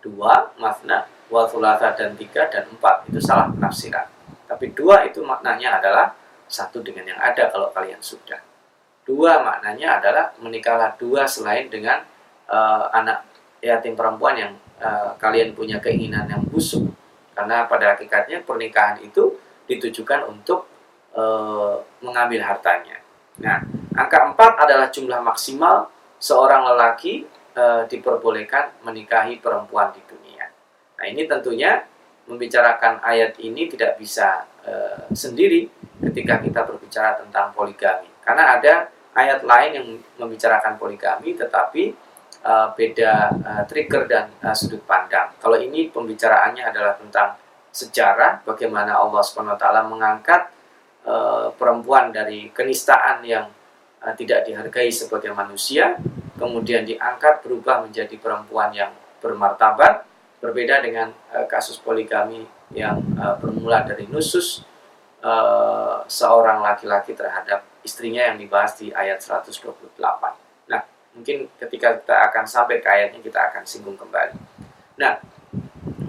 Dua 0.00 0.56
masna 0.56 1.04
wa 1.28 1.44
thulatha 1.44 1.92
dan 1.92 2.16
tiga 2.16 2.48
dan 2.48 2.64
empat. 2.64 3.12
Itu 3.12 3.20
salah 3.20 3.52
penafsiran. 3.52 4.08
Tapi 4.48 4.72
dua 4.72 5.04
itu 5.04 5.20
maknanya 5.20 5.76
adalah 5.76 6.16
satu 6.50 6.82
dengan 6.82 7.14
yang 7.14 7.20
ada 7.22 7.46
kalau 7.48 7.70
kalian 7.70 8.02
sudah. 8.02 8.42
Dua 9.06 9.40
maknanya 9.40 10.02
adalah 10.02 10.34
menikahlah 10.42 10.98
dua 10.98 11.24
selain 11.24 11.70
dengan 11.70 12.02
uh, 12.50 12.90
anak 12.90 13.22
yatim 13.62 13.94
perempuan 13.94 14.34
yang 14.36 14.52
uh, 14.82 15.14
kalian 15.16 15.54
punya 15.54 15.78
keinginan 15.78 16.26
yang 16.26 16.42
busuk. 16.50 16.90
Karena 17.32 17.64
pada 17.70 17.94
hakikatnya 17.94 18.42
pernikahan 18.42 19.00
itu 19.00 19.38
ditujukan 19.70 20.26
untuk 20.26 20.66
uh, 21.14 21.78
mengambil 22.02 22.42
hartanya. 22.42 22.98
Nah, 23.40 23.64
angka 23.96 24.34
empat 24.34 24.52
adalah 24.60 24.90
jumlah 24.90 25.22
maksimal 25.22 25.88
seorang 26.20 26.66
lelaki 26.74 27.24
uh, 27.56 27.86
diperbolehkan 27.88 28.84
menikahi 28.84 29.38
perempuan 29.40 29.94
di 29.94 30.02
dunia. 30.04 30.50
Nah, 31.00 31.04
ini 31.08 31.24
tentunya 31.24 31.86
membicarakan 32.28 33.00
ayat 33.00 33.40
ini 33.40 33.66
tidak 33.66 33.96
bisa 33.96 34.44
uh, 34.66 35.08
sendiri 35.10 35.66
ketika 36.00 36.40
kita 36.40 36.60
berbicara 36.64 37.20
tentang 37.20 37.52
poligami. 37.52 38.08
Karena 38.24 38.56
ada 38.56 38.88
ayat 39.12 39.44
lain 39.44 39.70
yang 39.76 39.86
membicarakan 40.16 40.80
poligami 40.80 41.36
tetapi 41.36 41.92
uh, 42.46 42.72
beda 42.72 43.12
uh, 43.42 43.62
trigger 43.68 44.08
dan 44.08 44.32
uh, 44.40 44.56
sudut 44.56 44.80
pandang. 44.88 45.34
Kalau 45.36 45.58
ini 45.60 45.92
pembicaraannya 45.92 46.64
adalah 46.72 46.96
tentang 46.96 47.36
sejarah 47.70 48.42
bagaimana 48.42 48.98
Allah 48.98 49.22
SWT 49.22 49.64
mengangkat 49.86 50.50
uh, 51.06 51.54
perempuan 51.54 52.10
dari 52.10 52.50
kenistaan 52.50 53.22
yang 53.22 53.46
uh, 54.02 54.14
tidak 54.18 54.42
dihargai 54.48 54.90
sebagai 54.90 55.30
manusia 55.30 55.94
kemudian 56.34 56.82
diangkat 56.82 57.46
berubah 57.46 57.84
menjadi 57.86 58.16
perempuan 58.18 58.74
yang 58.74 58.90
bermartabat 59.22 60.10
Berbeda 60.40 60.80
dengan 60.80 61.12
uh, 61.36 61.44
kasus 61.44 61.76
poligami 61.76 62.48
yang 62.72 62.96
uh, 63.20 63.36
bermula 63.36 63.84
dari 63.84 64.08
nusus 64.08 64.64
uh, 65.24 66.04
seorang 66.08 66.60
laki-laki 66.64 67.16
terhadap 67.16 67.64
istrinya 67.84 68.28
yang 68.32 68.36
dibahas 68.36 68.76
di 68.76 68.92
ayat 68.92 69.20
128. 69.20 69.96
Nah, 70.68 70.80
mungkin 71.16 71.48
ketika 71.56 72.00
kita 72.00 72.16
akan 72.30 72.44
sampai 72.44 72.80
ke 72.80 72.88
ayatnya 72.88 73.20
kita 73.24 73.40
akan 73.52 73.62
singgung 73.64 73.96
kembali. 73.96 74.36
Nah, 75.00 75.20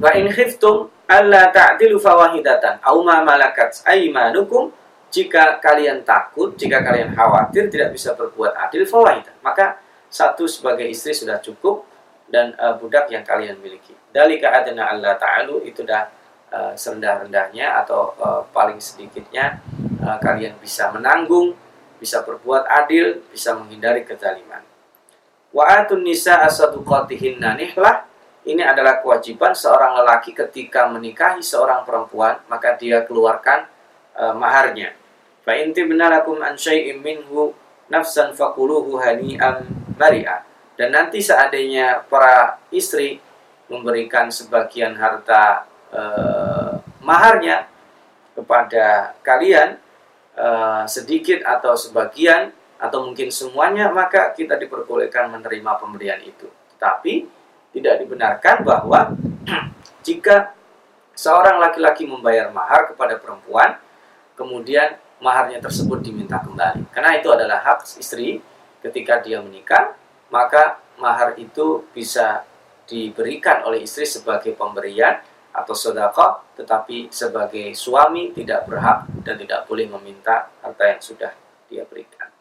wa 0.02 0.12
in 0.16 0.28
khiftum 0.32 0.92
alla 1.08 1.52
ta'dilu 1.52 2.00
fawahidatan 2.00 2.84
aw 2.84 2.96
ma 3.04 3.24
malakat 3.24 3.84
aymanukum 3.88 4.72
jika 5.12 5.60
kalian 5.60 6.08
takut, 6.08 6.56
jika 6.56 6.80
kalian 6.80 7.12
khawatir 7.12 7.68
tidak 7.68 7.92
bisa 7.92 8.16
berbuat 8.16 8.56
adil 8.56 8.88
fawahidah, 8.88 9.36
maka 9.44 9.84
satu 10.08 10.48
sebagai 10.48 10.88
istri 10.88 11.12
sudah 11.12 11.40
cukup 11.44 11.84
dan 12.32 12.56
uh, 12.56 12.80
budak 12.80 13.12
yang 13.12 13.28
kalian 13.28 13.60
miliki. 13.60 13.92
Dalika 14.16 14.64
adna 14.64 14.88
Allah 14.88 15.20
ta'alu 15.20 15.68
itu 15.68 15.84
dah 15.84 16.08
uh, 16.52 16.76
serendah-rendahnya 16.76 17.82
atau 17.82 18.14
uh, 18.20 18.44
paling 18.52 18.78
sedikitnya 18.78 19.64
uh, 20.04 20.20
kalian 20.20 20.60
bisa 20.60 20.92
menanggung, 20.92 21.56
bisa 21.98 22.22
berbuat 22.22 22.68
adil, 22.68 23.24
bisa 23.32 23.56
menghindari 23.56 24.04
kezaliman. 24.04 24.62
Wa 25.52 25.84
atun 25.84 26.04
nisa 26.04 26.44
asaduqatihinna 26.46 27.58
nihlah 27.58 28.08
ini 28.48 28.64
adalah 28.64 29.00
kewajiban 29.00 29.54
seorang 29.54 30.00
lelaki 30.02 30.34
ketika 30.34 30.88
menikahi 30.88 31.44
seorang 31.44 31.88
perempuan 31.88 32.40
maka 32.52 32.76
dia 32.76 33.04
keluarkan 33.08 33.68
uh, 34.20 34.36
maharnya. 34.36 34.96
Fa 35.42 35.58
inti 35.58 35.82
benalakum 35.82 36.38
an 36.44 36.54
syai'im 36.54 37.02
minhu 37.02 37.56
nafsan 37.90 38.32
fakuluhu 38.38 39.02
hani'an 39.02 39.66
mari'ah 39.98 40.48
dan 40.80 40.96
nanti 40.96 41.20
seandainya 41.20 42.08
para 42.08 42.58
istri 42.72 43.20
memberikan 43.68 44.32
sebagian 44.32 44.96
harta 44.98 45.70
eh, 45.92 46.74
maharnya 47.04 47.68
kepada 48.34 49.16
kalian 49.22 49.78
eh, 50.36 50.84
sedikit 50.88 51.44
atau 51.44 51.76
sebagian 51.76 52.52
atau 52.82 53.06
mungkin 53.06 53.30
semuanya 53.30 53.94
maka 53.94 54.34
kita 54.34 54.58
diperbolehkan 54.58 55.30
menerima 55.30 55.72
pemberian 55.78 56.18
itu. 56.24 56.50
Tapi 56.82 57.30
tidak 57.72 58.02
dibenarkan 58.02 58.66
bahwa 58.66 59.14
jika 60.08 60.58
seorang 61.14 61.62
laki-laki 61.62 62.10
membayar 62.10 62.50
mahar 62.50 62.90
kepada 62.90 63.22
perempuan 63.22 63.78
kemudian 64.34 64.98
maharnya 65.22 65.62
tersebut 65.62 66.02
diminta 66.02 66.42
kembali. 66.42 66.90
Karena 66.90 67.14
itu 67.22 67.30
adalah 67.30 67.62
hak 67.62 67.86
istri 68.02 68.42
ketika 68.82 69.22
dia 69.22 69.38
menikah 69.38 69.94
maka 70.34 70.82
mahar 70.98 71.38
itu 71.38 71.86
bisa 71.94 72.48
diberikan 72.90 73.62
oleh 73.68 73.86
istri 73.86 74.08
sebagai 74.08 74.58
pemberian 74.58 75.22
atau 75.52 75.76
sedekah, 75.76 76.44
tetapi 76.56 77.12
sebagai 77.12 77.76
suami 77.76 78.32
tidak 78.32 78.66
berhak 78.66 79.08
dan 79.24 79.36
tidak 79.36 79.68
boleh 79.68 79.88
meminta 80.00 80.48
harta 80.64 80.84
yang 80.88 81.02
sudah 81.04 81.32
dia 81.68 81.84
berikan. 81.88 82.32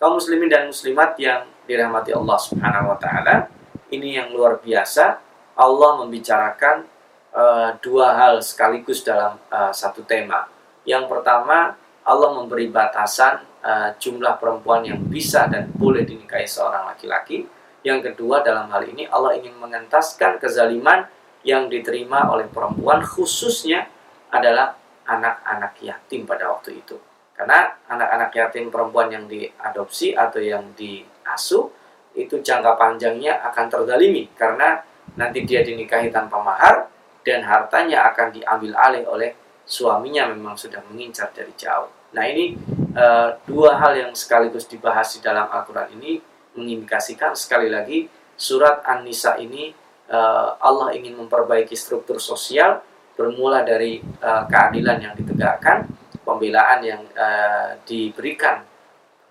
Kaum 0.00 0.16
muslimin 0.16 0.48
dan 0.48 0.72
muslimat 0.72 1.16
yang 1.20 1.44
dirahmati 1.68 2.16
Allah 2.16 2.38
Subhanahu 2.40 2.92
wa 2.92 2.96
taala, 2.96 3.52
ini 3.92 4.16
yang 4.16 4.32
luar 4.32 4.56
biasa. 4.60 5.20
Allah 5.60 5.90
membicarakan 6.00 6.88
uh, 7.36 7.76
dua 7.84 8.16
hal 8.16 8.40
sekaligus 8.40 9.04
dalam 9.04 9.36
uh, 9.52 9.68
satu 9.68 10.00
tema. 10.08 10.48
Yang 10.88 11.12
pertama, 11.12 11.76
Allah 12.00 12.30
memberi 12.32 12.72
batasan 12.72 13.44
uh, 13.60 13.92
jumlah 14.00 14.40
perempuan 14.40 14.88
yang 14.88 15.04
bisa 15.04 15.44
dan 15.52 15.68
boleh 15.76 16.08
dinikahi 16.08 16.48
seorang 16.48 16.88
laki-laki. 16.88 17.44
Yang 17.84 18.12
kedua 18.12 18.40
dalam 18.40 18.72
hal 18.72 18.88
ini 18.88 19.04
Allah 19.08 19.36
ingin 19.36 19.56
mengentaskan 19.60 20.40
kezaliman 20.40 21.08
yang 21.46 21.72
diterima 21.72 22.28
oleh 22.28 22.46
perempuan 22.48 23.00
khususnya 23.00 23.88
adalah 24.30 24.76
anak-anak 25.08 25.80
yatim 25.82 26.28
pada 26.28 26.52
waktu 26.52 26.80
itu. 26.80 26.96
Karena 27.34 27.72
anak-anak 27.88 28.30
yatim 28.36 28.68
perempuan 28.68 29.08
yang 29.08 29.24
diadopsi 29.24 30.12
atau 30.12 30.38
yang 30.38 30.76
diasuh 30.76 31.72
itu 32.12 32.36
jangka 32.42 32.76
panjangnya 32.76 33.40
akan 33.48 33.66
terdalimi 33.70 34.28
karena 34.34 34.82
nanti 35.14 35.46
dia 35.46 35.62
dinikahi 35.64 36.10
tanpa 36.10 36.42
mahar 36.42 36.90
dan 37.24 37.40
hartanya 37.46 38.10
akan 38.12 38.34
diambil 38.34 38.72
alih 38.76 39.04
oleh 39.06 39.30
suaminya 39.64 40.28
memang 40.28 40.58
sudah 40.58 40.82
mengincar 40.90 41.30
dari 41.30 41.54
jauh. 41.54 41.88
Nah 42.10 42.26
ini 42.26 42.58
uh, 42.98 43.38
dua 43.46 43.78
hal 43.78 43.94
yang 43.94 44.12
sekaligus 44.12 44.66
dibahas 44.66 45.14
di 45.14 45.22
dalam 45.22 45.46
Al-Quran 45.46 45.94
ini 45.96 46.18
mengindikasikan 46.58 47.38
sekali 47.38 47.70
lagi 47.70 48.10
surat 48.34 48.82
An-Nisa 48.82 49.38
ini 49.38 49.70
uh, 50.10 50.58
Allah 50.58 50.92
ingin 50.92 51.16
memperbaiki 51.16 51.78
struktur 51.78 52.18
sosial 52.18 52.82
bermula 53.14 53.62
dari 53.62 54.02
uh, 54.02 54.44
keadilan 54.50 54.98
yang 55.00 55.14
ditegakkan, 55.16 55.86
pembelaan 56.26 56.80
yang 56.82 57.02
uh, 57.14 57.78
diberikan 57.86 58.66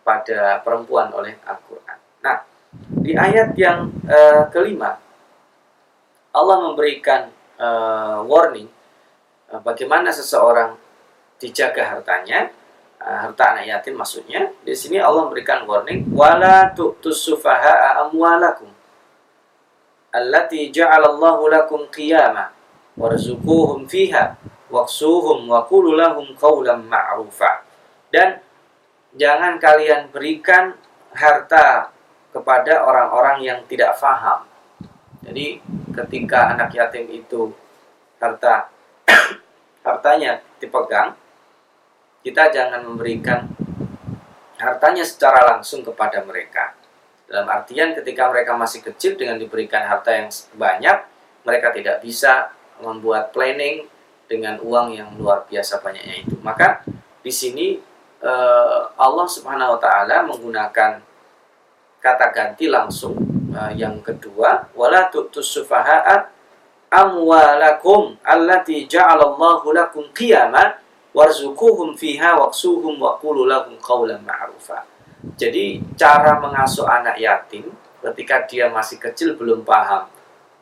pada 0.01 0.63
perempuan 0.65 1.13
oleh 1.13 1.37
Al-Quran. 1.45 1.97
Nah, 2.25 2.37
di 3.03 3.13
ayat 3.13 3.53
yang 3.59 3.93
uh, 4.07 4.49
kelima, 4.49 4.97
Allah 6.33 6.57
memberikan 6.65 7.29
uh, 7.57 8.25
warning 8.25 8.69
uh, 9.53 9.61
bagaimana 9.61 10.09
seseorang 10.09 10.77
dijaga 11.37 11.97
hartanya 11.97 12.51
Ah, 12.99 13.23
harta 13.23 13.55
anak 13.55 13.63
yatim 13.63 13.95
maksudnya 13.95 14.51
di 14.59 14.75
sini 14.75 14.99
Allah 14.99 15.23
memberikan 15.23 15.63
warning 15.63 16.11
wala 16.11 16.67
tu'tus 16.75 17.15
sufaha 17.15 17.95
amwalakum 18.03 18.67
allati 20.09 20.73
ja'alallahu 20.73 21.49
lakum 21.49 21.85
qiyama 21.93 22.53
warzuquhum 22.97 23.85
fiha 23.85 24.37
waksuhum 24.69 25.49
wa 25.49 25.65
qulu 25.65 25.97
lahum 25.97 26.29
qawlan 26.37 26.85
ma'rufa. 26.85 27.65
Dan 28.09 28.41
jangan 29.17 29.57
kalian 29.57 30.09
berikan 30.13 30.77
harta 31.13 31.89
kepada 32.29 32.85
orang-orang 32.85 33.41
yang 33.41 33.59
tidak 33.65 33.97
faham. 33.97 34.45
Jadi 35.25 35.61
ketika 35.93 36.53
anak 36.53 36.73
yatim 36.73 37.09
itu 37.09 37.53
harta 38.21 38.69
hartanya 39.87 40.41
dipegang, 40.61 41.17
kita 42.21 42.53
jangan 42.53 42.85
memberikan 42.85 43.49
hartanya 44.59 45.01
secara 45.01 45.55
langsung 45.55 45.81
kepada 45.81 46.21
mereka. 46.21 46.78
Dalam 47.29 47.45
artian 47.45 47.93
ketika 47.93 48.25
mereka 48.33 48.57
masih 48.57 48.81
kecil 48.81 49.13
dengan 49.13 49.37
diberikan 49.37 49.85
harta 49.85 50.09
yang 50.09 50.33
banyak, 50.57 50.97
mereka 51.45 51.69
tidak 51.69 52.01
bisa 52.01 52.49
membuat 52.81 53.29
planning 53.29 53.85
dengan 54.25 54.57
uang 54.57 54.97
yang 54.97 55.13
luar 55.13 55.45
biasa 55.45 55.77
banyaknya 55.77 56.25
itu. 56.25 56.35
Maka 56.41 56.81
di 57.21 57.29
sini 57.29 57.77
eh, 58.25 58.81
Allah 58.97 59.27
Subhanahu 59.29 59.77
wa 59.77 59.79
taala 59.79 60.25
menggunakan 60.25 61.05
kata 62.01 62.25
ganti 62.33 62.65
langsung 62.65 63.13
eh, 63.53 63.77
yang 63.77 64.01
kedua 64.01 64.73
wala 64.73 65.13
tu'tus 65.13 65.53
sufaha'a 65.53 66.33
amwalakum 66.89 68.17
allati 68.25 68.89
ja'alallahu 68.89 69.69
lakum 69.69 70.09
qiyama 70.17 70.81
warzuquhum 71.13 71.93
fiha 71.93 72.41
waqsuhum 72.41 72.97
wa 72.97 73.21
qulu 73.21 73.45
lahum 73.45 73.77
qawlan 73.77 74.21
ma'rufa. 74.25 74.88
Jadi 75.19 75.83
cara 75.99 76.39
mengasuh 76.39 76.87
anak 76.87 77.19
yatim 77.19 77.67
ketika 77.99 78.47
dia 78.47 78.71
masih 78.71 78.95
kecil 78.95 79.35
belum 79.35 79.67
paham 79.67 80.07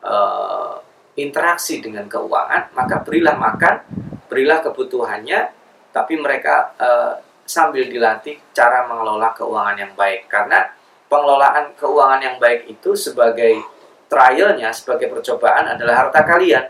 uh, 0.02 0.82
interaksi 1.14 1.78
dengan 1.78 2.10
keuangan, 2.10 2.74
maka 2.74 3.02
berilah 3.02 3.38
makan, 3.38 3.82
berilah 4.26 4.58
kebutuhannya, 4.62 5.50
tapi 5.94 6.14
mereka 6.18 6.74
uh, 6.78 7.18
sambil 7.46 7.86
dilatih 7.86 8.38
cara 8.50 8.86
mengelola 8.86 9.30
keuangan 9.34 9.78
yang 9.78 9.92
baik. 9.94 10.26
Karena 10.26 10.66
pengelolaan 11.06 11.74
keuangan 11.78 12.20
yang 12.22 12.36
baik 12.42 12.66
itu 12.66 12.98
sebagai 12.98 13.62
trialnya, 14.10 14.74
sebagai 14.74 15.10
percobaan 15.10 15.74
adalah 15.74 16.06
harta 16.06 16.22
kalian. 16.26 16.66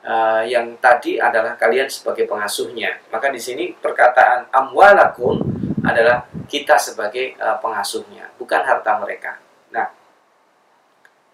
Uh, 0.00 0.40
yang 0.48 0.80
tadi 0.80 1.20
adalah 1.20 1.60
kalian 1.60 1.84
sebagai 1.84 2.24
pengasuhnya. 2.24 3.04
Maka 3.12 3.28
di 3.28 3.36
sini 3.36 3.76
perkataan 3.76 4.48
amwalakum 4.48 5.59
adalah 5.84 6.28
kita 6.50 6.76
sebagai 6.76 7.36
uh, 7.40 7.56
pengasuhnya, 7.62 8.32
bukan 8.36 8.60
harta 8.64 9.00
mereka. 9.00 9.40
Nah, 9.72 9.88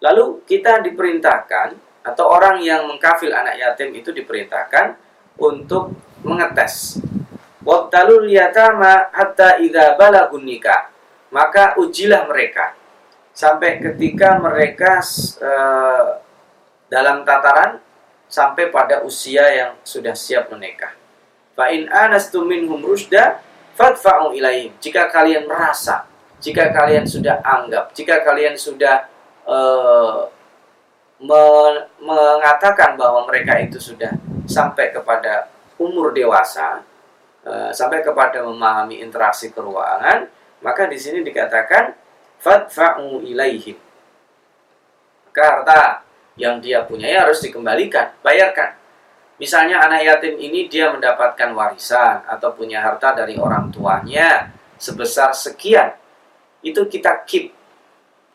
lalu 0.02 0.42
kita 0.46 0.84
diperintahkan 0.84 1.74
atau 2.06 2.24
orang 2.30 2.62
yang 2.62 2.86
mengkafil 2.86 3.34
anak 3.34 3.58
yatim 3.58 3.90
itu 3.96 4.14
diperintahkan 4.14 4.94
untuk 5.40 5.92
mengetes. 6.22 7.02
Yatama 8.30 9.10
hatta 9.10 9.58
idza 9.58 9.98
balagun. 9.98 10.46
Maka 11.34 11.74
ujilah 11.82 12.30
mereka 12.30 12.78
sampai 13.34 13.82
ketika 13.82 14.38
mereka 14.38 15.02
uh, 15.42 16.22
dalam 16.86 17.26
tataran 17.26 17.82
sampai 18.30 18.70
pada 18.70 19.02
usia 19.02 19.42
yang 19.50 19.72
sudah 19.82 20.14
siap 20.14 20.54
menikah. 20.54 20.94
Fa 21.58 21.74
in 21.74 21.90
anastum 21.90 22.46
minhum 22.46 22.78
rusda 22.78 23.42
fadfa'u 23.76 24.32
ilaihim. 24.32 24.72
Jika 24.80 25.12
kalian 25.12 25.44
merasa, 25.44 26.08
jika 26.40 26.72
kalian 26.72 27.04
sudah 27.04 27.44
anggap, 27.44 27.92
jika 27.92 28.24
kalian 28.24 28.56
sudah 28.56 29.04
uh, 29.44 30.24
me 31.20 31.44
mengatakan 32.00 32.96
bahwa 32.96 33.24
mereka 33.28 33.60
itu 33.60 33.76
sudah 33.80 34.12
sampai 34.48 34.92
kepada 34.92 35.52
umur 35.76 36.16
dewasa, 36.16 36.80
uh, 37.44 37.70
sampai 37.72 38.00
kepada 38.00 38.40
memahami 38.40 39.04
interaksi 39.04 39.52
keuangan, 39.52 40.28
maka 40.64 40.88
di 40.88 40.96
sini 40.96 41.20
dikatakan 41.20 41.92
fadfa'u 42.40 43.20
ilaihim. 43.20 43.76
Maka 45.28 45.42
harta 45.44 45.80
yang 46.40 46.60
dia 46.64 46.84
punya 46.84 47.08
ya 47.08 47.28
harus 47.28 47.44
dikembalikan, 47.44 48.12
bayarkan. 48.24 48.76
Misalnya 49.36 49.84
anak 49.84 50.00
yatim 50.00 50.40
ini 50.40 50.64
dia 50.64 50.88
mendapatkan 50.88 51.52
warisan 51.52 52.24
atau 52.24 52.56
punya 52.56 52.80
harta 52.80 53.12
dari 53.12 53.36
orang 53.36 53.68
tuanya 53.68 54.48
sebesar 54.80 55.36
sekian. 55.36 55.92
Itu 56.64 56.88
kita 56.88 57.24
keep. 57.28 57.52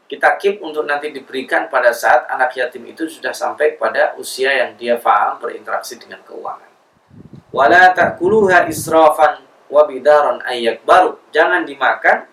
Kita 0.06 0.38
keep 0.38 0.62
untuk 0.62 0.86
nanti 0.86 1.10
diberikan 1.10 1.72
pada 1.74 1.90
saat 1.90 2.30
anak 2.30 2.54
yatim 2.54 2.86
itu 2.86 3.10
sudah 3.10 3.34
sampai 3.34 3.80
pada 3.82 4.14
usia 4.20 4.54
yang 4.54 4.78
dia 4.78 5.00
paham 5.00 5.42
berinteraksi 5.42 5.98
dengan 5.98 6.22
keuangan. 6.22 6.70
Wala 7.50 7.96
ta'kuluha 7.98 8.70
israfan 8.70 9.42
wa 9.72 9.88
ayyak 10.46 10.84
baru. 10.86 11.18
Jangan 11.34 11.66
dimakan 11.66 12.28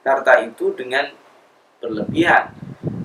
harta 0.00 0.40
itu 0.46 0.72
dengan 0.72 1.12
berlebihan. 1.82 2.54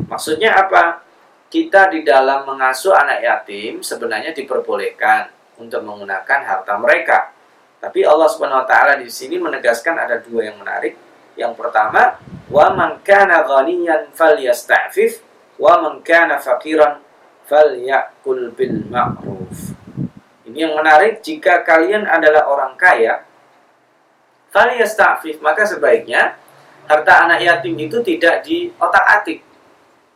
Maksudnya 0.07 0.55
apa? 0.55 1.08
Kita 1.49 1.89
di 1.89 2.05
dalam 2.05 2.45
mengasuh 2.45 2.93
anak 2.93 3.25
yatim 3.25 3.81
sebenarnya 3.81 4.31
diperbolehkan 4.37 5.33
untuk 5.57 5.81
menggunakan 5.81 6.39
harta 6.45 6.77
mereka. 6.77 7.33
Tapi 7.81 8.05
Allah 8.05 8.29
Subhanahu 8.29 8.63
wa 8.63 8.67
taala 8.69 9.01
di 9.01 9.09
sini 9.09 9.41
menegaskan 9.41 9.97
ada 9.97 10.21
dua 10.21 10.45
yang 10.45 10.61
menarik. 10.61 10.93
Yang 11.33 11.57
pertama, 11.57 12.21
wa 12.53 12.65
man 12.77 13.01
kana 13.01 13.41
ghaniyan 13.41 14.13
falyasta'fif 14.13 15.25
wa 15.57 15.81
man 15.81 16.05
kana 16.05 16.37
faqiran 16.37 17.01
falyakul 17.49 18.53
bil 18.53 18.85
ma'ruf. 18.85 19.73
Ini 20.45 20.69
yang 20.69 20.77
menarik 20.77 21.25
jika 21.25 21.65
kalian 21.65 22.05
adalah 22.05 22.45
orang 22.45 22.77
kaya 22.77 23.25
falyasta'fif 24.53 25.41
maka 25.41 25.65
sebaiknya 25.65 26.37
harta 26.85 27.25
anak 27.25 27.41
yatim 27.41 27.77
itu 27.77 28.01
tidak 28.01 28.45
diotak-atik 28.45 29.48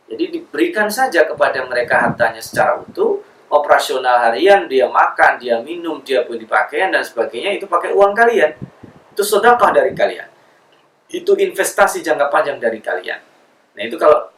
jadi 0.04 0.24
diberikan 0.28 0.92
saja 0.92 1.24
kepada 1.24 1.64
mereka 1.64 1.96
hartanya 1.96 2.40
secara 2.44 2.76
utuh, 2.76 3.24
operasional 3.48 4.20
harian, 4.20 4.68
dia 4.68 4.84
makan, 4.84 5.40
dia 5.40 5.56
minum, 5.64 6.04
dia 6.04 6.28
beli 6.28 6.44
pakaian 6.44 6.92
dan 6.92 7.00
sebagainya 7.00 7.56
itu 7.56 7.64
pakai 7.64 7.96
uang 7.96 8.12
kalian. 8.12 8.52
Itu 9.16 9.24
sedekah 9.24 9.72
dari 9.72 9.96
kalian. 9.96 10.28
Itu 11.08 11.38
investasi 11.38 12.04
jangka 12.04 12.28
panjang 12.28 12.60
dari 12.60 12.84
kalian. 12.84 13.20
Nah 13.74 13.82
itu 13.82 13.96
kalau 13.96 14.28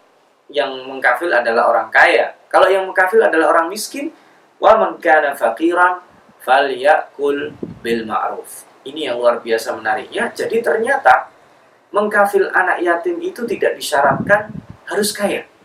yang 0.47 0.71
mengkafil 0.87 1.35
adalah 1.35 1.67
orang 1.67 1.91
kaya. 1.91 2.39
Kalau 2.47 2.71
yang 2.71 2.87
mengkafil 2.87 3.19
adalah 3.19 3.51
orang 3.51 3.67
miskin, 3.67 4.15
wa 4.63 4.79
man 4.79 5.03
kana 5.03 5.35
faqiran 5.35 5.99
falyakul 6.47 7.59
bil 7.83 8.03
ma'ruf. 8.07 8.63
Ini 8.87 9.11
yang 9.11 9.19
luar 9.19 9.43
biasa 9.43 9.75
menariknya. 9.75 10.31
Jadi 10.31 10.63
ternyata 10.63 11.27
mengkafil 11.91 12.55
anak 12.55 12.79
yatim 12.87 13.19
itu 13.19 13.43
tidak 13.51 13.75
disyaratkan 13.75 14.55
harus 14.87 15.11
kaya. 15.11 15.56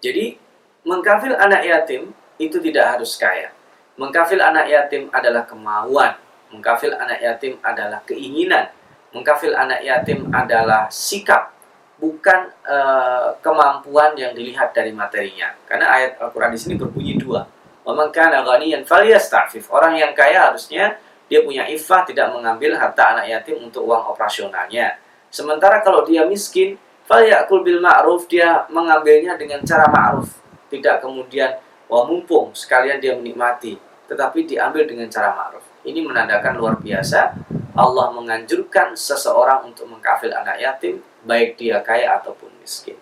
Jadi 0.00 0.36
mengkafil 0.84 1.36
anak 1.36 1.62
yatim 1.64 2.12
itu 2.40 2.56
tidak 2.58 2.96
harus 2.96 3.14
kaya. 3.20 3.52
Mengkafil 4.00 4.40
anak 4.40 4.66
yatim 4.66 5.12
adalah 5.12 5.44
kemauan. 5.44 6.16
Mengkafil 6.50 6.96
anak 6.96 7.20
yatim 7.20 7.60
adalah 7.60 8.00
keinginan. 8.08 8.72
Mengkafil 9.12 9.52
anak 9.52 9.84
yatim 9.84 10.32
adalah 10.32 10.88
sikap, 10.88 11.52
bukan 12.00 12.48
uh, 12.64 13.36
kemampuan 13.44 14.16
yang 14.16 14.32
dilihat 14.32 14.72
dari 14.72 14.94
materinya. 14.94 15.52
Karena 15.68 15.92
ayat 15.92 16.16
Al-Quran 16.16 16.50
di 16.54 16.58
sini 16.58 16.74
berbunyi 16.80 17.20
dua. 17.20 17.44
Memangkana 17.84 18.40
ghaniyan 18.40 18.88
faliyastafif. 18.88 19.68
Orang 19.68 19.98
yang 19.98 20.16
kaya 20.16 20.48
harusnya 20.48 20.96
dia 21.28 21.44
punya 21.44 21.68
ifah 21.68 22.02
tidak 22.08 22.32
mengambil 22.34 22.74
harta 22.74 23.14
anak 23.14 23.28
yatim 23.28 23.60
untuk 23.62 23.86
uang 23.86 24.14
operasionalnya. 24.16 24.98
Sementara 25.30 25.78
kalau 25.84 26.02
dia 26.02 26.26
miskin, 26.26 26.74
Falyakul 27.10 27.66
bil 27.66 27.82
ma'ruf 27.82 28.30
dia 28.30 28.62
mengambilnya 28.70 29.34
dengan 29.34 29.58
cara 29.66 29.90
ma'ruf, 29.90 30.30
tidak 30.70 31.02
kemudian 31.02 31.58
wah 31.90 32.06
mumpung 32.06 32.54
sekalian 32.54 33.02
dia 33.02 33.18
menikmati, 33.18 33.74
tetapi 34.06 34.46
diambil 34.46 34.86
dengan 34.86 35.10
cara 35.10 35.34
ma'ruf. 35.34 35.66
Ini 35.82 36.06
menandakan 36.06 36.54
luar 36.54 36.78
biasa 36.78 37.34
Allah 37.74 38.14
menganjurkan 38.14 38.94
seseorang 38.94 39.66
untuk 39.66 39.90
mengkafil 39.90 40.30
anak 40.30 40.62
yatim 40.62 41.02
baik 41.26 41.58
dia 41.58 41.82
kaya 41.82 42.14
ataupun 42.22 42.46
miskin. 42.62 42.94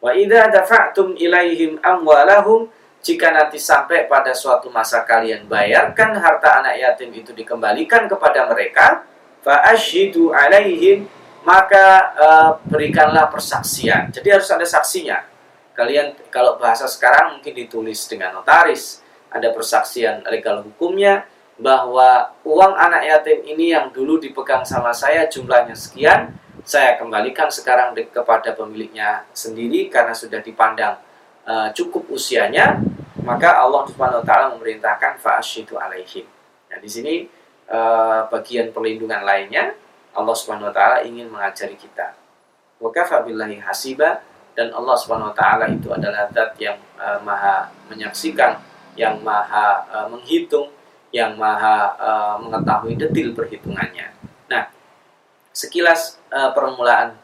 Wa 0.00 0.16
idza 0.16 0.48
dafa'tum 0.48 1.12
ilaihim 1.20 1.76
amwalahum 1.84 2.72
jika 3.04 3.36
nanti 3.36 3.60
sampai 3.60 4.08
pada 4.08 4.32
suatu 4.32 4.72
masa 4.72 5.04
kalian 5.04 5.44
bayarkan 5.44 6.16
harta 6.16 6.64
anak 6.64 6.80
yatim 6.80 7.12
itu 7.12 7.36
dikembalikan 7.36 8.08
kepada 8.08 8.48
mereka 8.48 9.04
fa 9.44 9.60
ashidu 9.68 10.32
alaihim 10.32 11.04
maka 11.44 11.86
uh, 12.16 12.50
berikanlah 12.68 13.32
persaksian. 13.32 14.12
Jadi 14.12 14.28
harus 14.28 14.48
ada 14.52 14.66
saksinya. 14.66 15.24
Kalian 15.72 16.12
kalau 16.28 16.60
bahasa 16.60 16.84
sekarang 16.84 17.40
mungkin 17.40 17.56
ditulis 17.56 18.04
dengan 18.04 18.36
notaris, 18.36 19.00
ada 19.32 19.48
persaksian 19.54 20.26
legal 20.28 20.60
hukumnya 20.66 21.24
bahwa 21.60 22.32
uang 22.44 22.72
anak 22.76 23.04
yatim 23.04 23.40
ini 23.44 23.72
yang 23.72 23.92
dulu 23.92 24.16
dipegang 24.20 24.64
sama 24.64 24.92
saya 24.92 25.28
jumlahnya 25.28 25.76
sekian, 25.76 26.32
saya 26.64 26.96
kembalikan 27.00 27.48
sekarang 27.48 27.96
kepada 27.96 28.52
pemiliknya 28.52 29.24
sendiri 29.32 29.88
karena 29.88 30.12
sudah 30.12 30.40
dipandang 30.44 31.00
uh, 31.48 31.68
cukup 31.72 32.08
usianya, 32.12 32.80
maka 33.24 33.60
Allah 33.60 33.88
Subhanahu 33.88 34.20
wa 34.24 34.26
taala 34.26 34.46
memerintahkan 34.56 35.20
fa'asyidu 35.20 35.76
alaihim. 35.76 36.24
Nah, 36.68 36.78
di 36.80 36.88
sini 36.88 37.14
uh, 37.72 38.28
bagian 38.28 38.72
perlindungan 38.72 39.24
lainnya 39.24 39.72
Allah 40.14 40.34
Subhanahu 40.34 40.68
wa 40.70 40.74
taala 40.74 40.96
ingin 41.06 41.30
mengajari 41.30 41.78
kita. 41.78 42.14
Wa 42.80 42.90
kafa 42.90 43.22
billahi 43.22 43.60
hasiba 43.62 44.24
dan 44.56 44.74
Allah 44.74 44.96
Subhanahu 44.98 45.30
wa 45.30 45.36
taala 45.36 45.70
itu 45.70 45.88
adalah 45.92 46.26
zat 46.32 46.56
yang 46.58 46.78
uh, 46.98 47.18
maha 47.22 47.70
menyaksikan, 47.86 48.58
yang 48.98 49.22
maha 49.22 49.86
uh, 49.88 50.06
menghitung, 50.10 50.70
yang 51.14 51.38
maha 51.38 51.94
uh, 51.98 52.36
mengetahui 52.42 52.98
detil 52.98 53.32
perhitungannya. 53.36 54.10
Nah, 54.50 54.70
sekilas 55.54 56.18
uh, 56.30 56.50
permulaan 56.50 57.16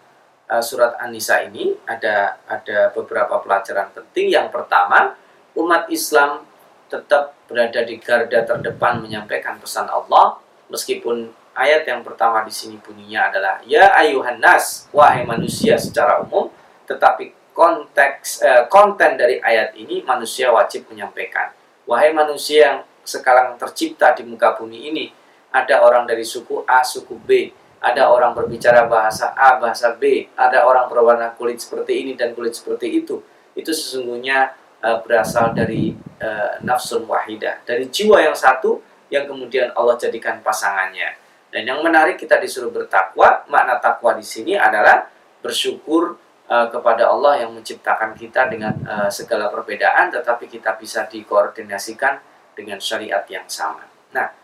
surat 0.63 0.95
An-Nisa 1.03 1.43
ini 1.43 1.75
ada 1.91 2.39
ada 2.47 2.95
beberapa 2.95 3.43
pelajaran 3.43 3.91
penting. 3.91 4.31
Yang 4.31 4.55
pertama, 4.55 5.19
umat 5.59 5.91
Islam 5.91 6.47
tetap 6.87 7.35
berada 7.51 7.83
di 7.83 7.99
garda 7.99 8.47
terdepan 8.47 9.03
menyampaikan 9.03 9.59
pesan 9.59 9.91
Allah 9.91 10.39
meskipun 10.71 11.31
ayat 11.57 11.89
yang 11.89 12.05
pertama 12.05 12.45
di 12.45 12.53
sini 12.53 12.77
bunyinya 12.77 13.33
adalah 13.33 13.55
ya 13.65 13.91
ayuhan 13.97 14.37
nas 14.39 14.87
wahai 14.93 15.25
manusia 15.25 15.81
secara 15.81 16.21
umum 16.21 16.53
tetapi 16.85 17.33
konteks 17.57 18.45
eh, 18.45 18.63
konten 18.69 19.17
dari 19.17 19.41
ayat 19.41 19.73
ini 19.75 20.05
manusia 20.05 20.53
wajib 20.53 20.87
menyampaikan 20.93 21.51
wahai 21.89 22.13
manusia 22.13 22.61
yang 22.61 22.79
sekarang 23.03 23.57
tercipta 23.57 24.13
di 24.13 24.23
muka 24.29 24.55
bumi 24.55 24.93
ini 24.93 25.05
ada 25.51 25.81
orang 25.81 26.05
dari 26.05 26.23
suku 26.23 26.63
A 26.69 26.85
suku 26.85 27.17
B 27.17 27.51
ada 27.81 28.13
orang 28.13 28.37
berbicara 28.37 28.85
bahasa 28.85 29.33
A 29.33 29.57
bahasa 29.57 29.97
B 29.97 30.29
ada 30.37 30.69
orang 30.69 30.87
berwarna 30.93 31.33
kulit 31.33 31.59
seperti 31.59 32.05
ini 32.05 32.13
dan 32.13 32.37
kulit 32.37 32.53
seperti 32.53 33.03
itu 33.03 33.25
itu 33.57 33.73
sesungguhnya 33.73 34.53
uh, 34.85 35.01
berasal 35.03 35.57
dari 35.57 35.97
uh, 36.21 36.61
nafsun 36.61 37.09
wahidah, 37.09 37.65
dari 37.65 37.89
jiwa 37.89 38.21
yang 38.21 38.37
satu 38.37 38.79
yang 39.09 39.25
kemudian 39.25 39.73
Allah 39.73 39.97
jadikan 39.97 40.39
pasangannya. 40.45 41.17
Dan 41.57 41.65
yang 41.65 41.81
menarik 41.81 42.21
kita 42.21 42.37
disuruh 42.37 42.69
bertakwa, 42.69 43.49
makna 43.49 43.81
takwa 43.81 44.13
di 44.13 44.21
sini 44.21 44.61
adalah 44.61 45.09
bersyukur 45.41 46.21
uh, 46.53 46.69
kepada 46.69 47.09
Allah 47.09 47.41
yang 47.41 47.57
menciptakan 47.57 48.13
kita 48.13 48.53
dengan 48.53 48.77
uh, 48.85 49.09
segala 49.09 49.49
perbedaan, 49.49 50.13
tetapi 50.13 50.53
kita 50.53 50.77
bisa 50.77 51.09
dikoordinasikan 51.09 52.21
dengan 52.53 52.77
syariat 52.77 53.25
yang 53.33 53.49
sama. 53.49 53.89
Nah, 54.13 54.37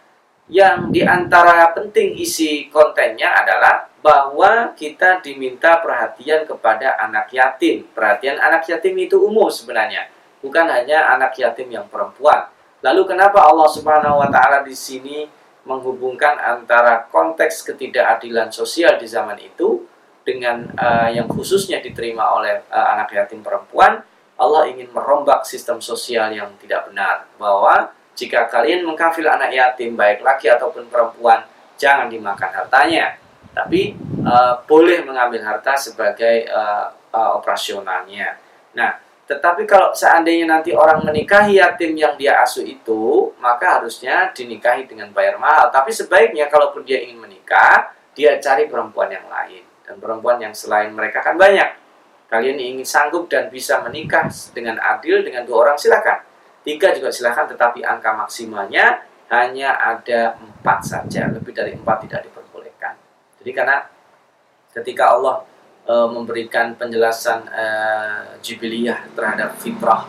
yang 0.48 0.88
di 0.88 1.04
antara 1.04 1.76
penting 1.76 2.16
isi 2.16 2.72
kontennya 2.72 3.44
adalah 3.44 3.92
bahwa 4.00 4.72
kita 4.72 5.20
diminta 5.20 5.84
perhatian 5.84 6.48
kepada 6.48 6.96
anak 6.96 7.28
yatim. 7.28 7.92
Perhatian 7.92 8.40
anak 8.40 8.64
yatim 8.64 8.96
itu 8.96 9.20
umum 9.20 9.52
sebenarnya 9.52 10.08
bukan 10.40 10.64
hanya 10.64 11.12
anak 11.12 11.36
yatim 11.36 11.68
yang 11.68 11.84
perempuan. 11.92 12.48
Lalu 12.80 13.04
kenapa 13.04 13.44
Allah 13.44 13.68
Subhanahu 13.68 14.16
wa 14.16 14.32
taala 14.32 14.64
di 14.64 14.72
sini 14.72 15.41
menghubungkan 15.62 16.38
antara 16.38 17.06
konteks 17.10 17.62
ketidakadilan 17.66 18.50
sosial 18.50 18.98
di 18.98 19.06
zaman 19.06 19.38
itu 19.38 19.86
dengan 20.22 20.70
uh, 20.78 21.10
yang 21.10 21.26
khususnya 21.26 21.82
diterima 21.82 22.34
oleh 22.34 22.62
uh, 22.70 22.86
anak 22.98 23.14
yatim 23.14 23.42
perempuan? 23.42 24.02
Allah 24.38 24.66
ingin 24.66 24.90
merombak 24.90 25.46
sistem 25.46 25.78
sosial 25.78 26.34
yang 26.34 26.50
tidak 26.58 26.90
benar 26.90 27.30
bahwa 27.38 27.94
jika 28.18 28.50
kalian 28.50 28.82
mengkafil 28.82 29.30
anak 29.30 29.54
yatim 29.54 29.94
baik 29.94 30.18
laki 30.20 30.50
ataupun 30.50 30.90
perempuan 30.90 31.46
jangan 31.78 32.10
dimakan 32.10 32.50
hartanya 32.50 33.22
tapi 33.52 33.94
uh, 34.24 34.64
boleh 34.64 35.04
mengambil 35.04 35.44
harta 35.44 35.76
sebagai 35.76 36.48
uh, 36.48 36.88
uh, 37.12 37.30
operasionalnya. 37.36 38.40
Nah, 38.72 38.96
tetapi 39.32 39.64
kalau 39.64 39.96
seandainya 39.96 40.44
nanti 40.44 40.76
orang 40.76 41.00
menikahi 41.00 41.56
yatim 41.56 41.96
yang 41.96 42.12
dia 42.20 42.36
asuh 42.44 42.60
itu, 42.60 43.32
maka 43.40 43.80
harusnya 43.80 44.28
dinikahi 44.36 44.84
dengan 44.84 45.08
bayar 45.16 45.40
mahal. 45.40 45.72
Tapi 45.72 45.88
sebaiknya 45.88 46.52
kalaupun 46.52 46.84
dia 46.84 47.00
ingin 47.00 47.16
menikah, 47.16 47.96
dia 48.12 48.36
cari 48.36 48.68
perempuan 48.68 49.08
yang 49.08 49.24
lain. 49.32 49.64
Dan 49.88 49.96
perempuan 49.96 50.36
yang 50.36 50.52
selain 50.52 50.92
mereka 50.92 51.24
kan 51.24 51.40
banyak. 51.40 51.80
Kalian 52.28 52.56
ingin 52.60 52.84
sanggup 52.84 53.28
dan 53.28 53.48
bisa 53.48 53.80
menikah 53.84 54.28
dengan 54.52 54.76
adil 54.80 55.24
dengan 55.24 55.44
dua 55.44 55.68
orang 55.68 55.76
silakan. 55.76 56.24
Tiga 56.64 56.92
juga 56.92 57.12
silakan, 57.12 57.48
tetapi 57.52 57.84
angka 57.84 58.12
maksimalnya 58.12 59.04
hanya 59.32 59.76
ada 59.80 60.36
empat 60.40 60.80
saja. 60.84 61.28
Lebih 61.32 61.52
dari 61.52 61.72
empat 61.76 62.08
tidak 62.08 62.28
diperbolehkan. 62.28 62.96
Jadi 63.40 63.50
karena 63.52 63.84
ketika 64.72 65.12
Allah 65.12 65.44
e, 65.86 65.94
memberikan 66.10 66.74
penjelasan 66.78 67.46
e, 67.48 67.66
jubiliyah 68.42 69.12
terhadap 69.14 69.56
fitrah 69.58 70.06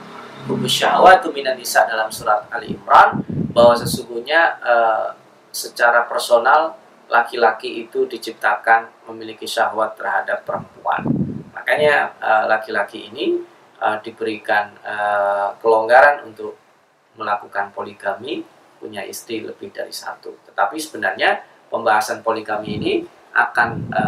syahwat 0.67 1.23
minan 1.31 1.55
nisa 1.55 1.87
dalam 1.87 2.11
surat 2.11 2.43
Ali 2.51 2.75
Imran 2.75 3.23
bahwa 3.55 3.73
sesungguhnya 3.77 4.59
e, 4.59 4.75
secara 5.53 6.09
personal 6.09 6.75
laki-laki 7.07 7.85
itu 7.85 8.09
diciptakan 8.09 8.89
memiliki 9.05 9.45
syahwat 9.45 9.93
terhadap 9.93 10.41
perempuan. 10.41 11.05
Makanya 11.53 12.17
laki-laki 12.49 13.13
ini 13.13 13.37
e, 13.83 13.87
diberikan 14.01 14.73
e, 14.81 14.95
kelonggaran 15.59 16.25
untuk 16.25 16.57
melakukan 17.19 17.69
poligami, 17.75 18.41
punya 18.81 19.05
istri 19.05 19.45
lebih 19.45 19.69
dari 19.69 19.93
satu. 19.93 20.33
Tetapi 20.49 20.75
sebenarnya 20.81 21.45
pembahasan 21.69 22.25
poligami 22.25 22.81
ini 22.81 22.93
akan 23.35 23.69
e, 23.93 24.03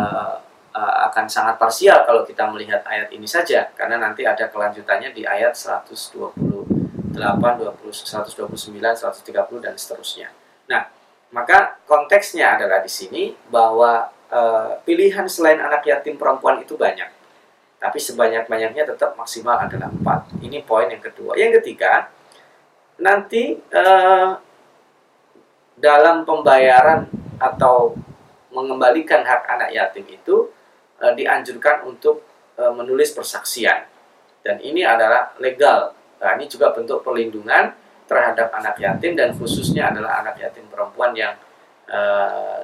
uh, 0.75 1.07
akan 1.09 1.25
sangat 1.31 1.55
parsial 1.55 2.03
kalau 2.03 2.27
kita 2.27 2.43
melihat 2.51 2.83
ayat 2.83 3.07
ini 3.15 3.23
saja 3.23 3.71
karena 3.73 3.95
nanti 3.95 4.27
ada 4.27 4.51
kelanjutannya 4.51 5.15
di 5.15 5.23
ayat 5.23 5.55
128, 5.55 6.35
20, 7.15 7.15
129, 7.15 8.75
130 8.75 9.63
dan 9.63 9.73
seterusnya. 9.79 10.27
Nah, 10.67 10.91
maka 11.31 11.79
konteksnya 11.87 12.59
adalah 12.59 12.83
di 12.83 12.91
sini 12.91 13.31
bahwa 13.47 14.11
uh, 14.29 14.77
pilihan 14.83 15.25
selain 15.31 15.63
anak 15.63 15.87
yatim 15.87 16.19
perempuan 16.19 16.59
itu 16.59 16.75
banyak. 16.75 17.07
Tapi 17.79 17.99
sebanyak-banyaknya 18.01 18.83
tetap 18.87 19.13
maksimal 19.13 19.61
adalah 19.61 19.91
empat. 19.91 20.41
Ini 20.41 20.63
poin 20.65 20.89
yang 20.89 21.03
kedua. 21.03 21.37
Yang 21.37 21.61
ketiga, 21.61 22.09
nanti 22.97 23.59
uh, 23.71 24.39
dalam 25.75 26.23
pembayaran 26.23 27.11
atau 27.35 27.93
mengembalikan 28.55 29.27
hak 29.27 29.43
anak 29.51 29.69
yatim 29.75 30.07
itu 30.07 30.47
e, 30.99 31.05
dianjurkan 31.15 31.87
untuk 31.87 32.23
e, 32.55 32.63
menulis 32.73 33.11
persaksian. 33.15 33.87
Dan 34.45 34.61
ini 34.61 34.85
adalah 34.85 35.33
legal. 35.41 35.93
Nah, 36.21 36.31
ini 36.37 36.45
juga 36.45 36.71
bentuk 36.71 37.01
perlindungan 37.01 37.73
terhadap 38.05 38.53
anak 38.53 38.77
yatim 38.77 39.17
dan 39.17 39.33
khususnya 39.33 39.89
adalah 39.89 40.21
anak 40.21 40.37
yatim 40.37 40.69
perempuan 40.69 41.11
yang 41.17 41.33
e, 41.89 41.99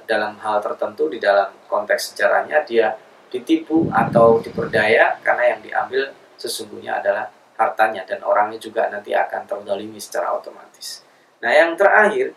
dalam 0.05 0.37
hal 0.41 0.61
tertentu 0.61 1.09
di 1.09 1.17
dalam 1.17 1.49
konteks 1.65 2.13
sejarahnya 2.13 2.61
dia 2.65 2.93
ditipu 3.31 3.87
atau 3.89 4.43
diperdaya 4.43 5.17
karena 5.23 5.55
yang 5.55 5.59
diambil 5.63 6.11
sesungguhnya 6.35 6.99
adalah 6.99 7.31
hartanya 7.55 8.03
dan 8.03 8.25
orangnya 8.25 8.57
juga 8.57 8.89
nanti 8.89 9.13
akan 9.13 9.45
terdolimi 9.45 10.01
secara 10.01 10.33
otomatis. 10.33 11.05
Nah 11.39 11.53
yang 11.53 11.77
terakhir 11.77 12.33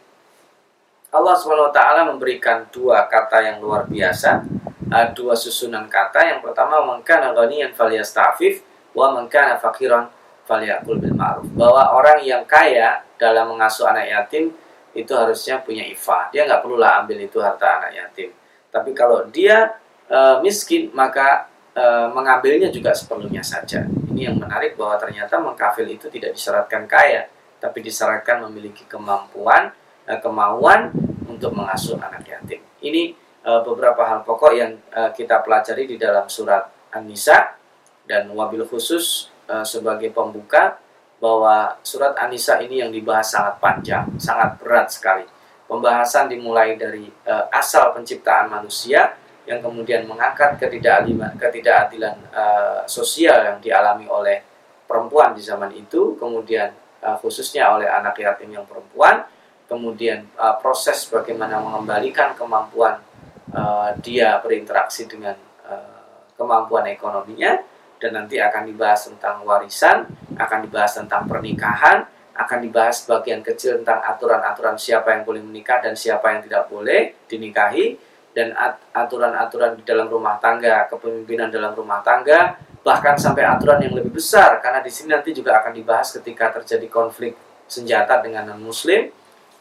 Allah 1.15 1.39
swt 1.39 1.79
memberikan 2.11 2.67
dua 2.75 3.07
kata 3.07 3.39
yang 3.39 3.63
luar 3.63 3.87
biasa 3.87 4.43
uh, 4.91 5.07
dua 5.15 5.39
susunan 5.39 5.87
kata. 5.87 6.27
Yang 6.27 6.51
pertama 6.51 6.83
mengkana 6.83 7.31
ghaniyan 7.31 7.71
falyastafif 7.71 8.67
wa 8.91 9.15
mengkana 9.15 9.55
fakiran 9.63 10.11
falyakul 10.43 10.99
bil 10.99 11.15
ma'ruf. 11.15 11.47
Bahwa 11.55 11.95
orang 11.95 12.19
yang 12.27 12.43
kaya 12.43 13.07
dalam 13.15 13.55
mengasuh 13.55 13.87
anak 13.87 14.11
yatim 14.11 14.51
itu 14.91 15.13
harusnya 15.15 15.63
punya 15.63 15.87
ifa. 15.87 16.35
Dia 16.35 16.51
nggak 16.51 16.67
perlulah 16.67 17.07
ambil 17.07 17.23
itu 17.23 17.39
harta 17.39 17.79
anak 17.79 17.95
yatim. 17.95 18.35
Tapi 18.75 18.91
kalau 18.91 19.23
dia 19.31 19.71
uh, 20.11 20.43
miskin 20.43 20.91
maka 20.91 21.47
uh, 21.79 22.11
mengambilnya 22.11 22.75
juga 22.75 22.91
seperlunya 22.91 23.47
saja. 23.47 23.87
Ini 23.87 24.35
yang 24.35 24.43
menarik 24.43 24.75
bahwa 24.75 24.99
ternyata 24.99 25.39
mengkafil 25.39 25.87
itu 25.87 26.11
tidak 26.11 26.35
disyaratkan 26.35 26.91
kaya, 26.91 27.31
tapi 27.63 27.83
disyaratkan 27.83 28.47
memiliki 28.47 28.87
kemampuan, 28.87 29.75
kemauan 30.07 30.95
untuk 31.35 31.51
mengasuh 31.53 31.99
anak 31.99 32.25
yatim. 32.25 32.63
Ini 32.81 33.15
uh, 33.45 33.61
beberapa 33.67 34.07
hal 34.07 34.23
pokok 34.23 34.53
yang 34.55 34.79
uh, 34.95 35.11
kita 35.11 35.43
pelajari 35.43 35.85
di 35.91 35.97
dalam 35.99 36.31
surat 36.31 36.71
An-Nisa 36.95 37.59
dan 38.07 38.31
wabil 38.31 38.65
khusus 38.65 39.29
uh, 39.51 39.67
sebagai 39.67 40.15
pembuka 40.15 40.79
bahwa 41.19 41.81
surat 41.83 42.15
An-Nisa 42.21 42.61
ini 42.63 42.85
yang 42.85 42.93
dibahas 42.93 43.33
sangat 43.33 43.57
panjang, 43.59 44.07
sangat 44.21 44.61
berat 44.61 44.93
sekali. 44.93 45.25
Pembahasan 45.65 46.29
dimulai 46.29 46.77
dari 46.77 47.09
uh, 47.25 47.49
asal 47.49 47.97
penciptaan 47.97 48.53
manusia 48.53 49.17
yang 49.45 49.61
kemudian 49.61 50.05
mengangkat 50.09 50.57
ketidakadilan, 50.57 51.37
ketidakadilan 51.37 52.17
uh, 52.33 52.81
sosial 52.89 53.45
yang 53.45 53.59
dialami 53.61 54.09
oleh 54.09 54.41
perempuan 54.85 55.33
di 55.33 55.41
zaman 55.41 55.73
itu, 55.73 56.17
kemudian 56.21 56.73
uh, 57.01 57.17
khususnya 57.21 57.73
oleh 57.73 57.89
anak 57.89 58.21
yatim 58.21 58.53
yang 58.53 58.69
perempuan, 58.69 59.25
kemudian 59.75 60.23
uh, 60.39 60.55
proses 60.63 61.11
bagaimana 61.11 61.59
mengembalikan 61.59 62.39
kemampuan 62.39 63.03
uh, 63.51 63.91
dia 63.99 64.39
berinteraksi 64.39 65.11
dengan 65.11 65.35
uh, 65.67 66.23
kemampuan 66.39 66.87
ekonominya. 66.87 67.59
Dan 67.99 68.21
nanti 68.21 68.37
akan 68.37 68.69
dibahas 68.69 69.09
tentang 69.09 69.43
warisan, 69.49 70.05
akan 70.37 70.59
dibahas 70.69 70.93
tentang 71.03 71.25
pernikahan 71.25 72.05
akan 72.35 72.67
dibahas 72.67 73.07
bagian 73.07 73.41
kecil 73.47 73.79
tentang 73.81 74.03
aturan-aturan 74.03 74.75
siapa 74.75 75.15
yang 75.15 75.23
boleh 75.23 75.39
menikah 75.39 75.79
dan 75.79 75.95
siapa 75.95 76.35
yang 76.35 76.41
tidak 76.43 76.67
boleh 76.67 77.15
dinikahi. 77.31 77.95
Dan 78.35 78.51
aturan-aturan 78.91 79.79
di 79.79 79.87
dalam 79.87 80.11
rumah 80.11 80.43
tangga, 80.43 80.91
kepemimpinan 80.91 81.55
dalam 81.55 81.71
rumah 81.71 82.03
tangga, 82.03 82.59
bahkan 82.83 83.15
sampai 83.15 83.47
aturan 83.47 83.79
yang 83.79 83.95
lebih 83.95 84.19
besar. 84.19 84.59
Karena 84.59 84.83
di 84.83 84.91
sini 84.91 85.15
nanti 85.15 85.31
juga 85.31 85.63
akan 85.63 85.71
dibahas 85.71 86.19
ketika 86.19 86.51
terjadi 86.59 86.91
konflik 86.91 87.39
senjata 87.71 88.19
dengan 88.19 88.51
non 88.51 88.59
muslim 88.59 89.07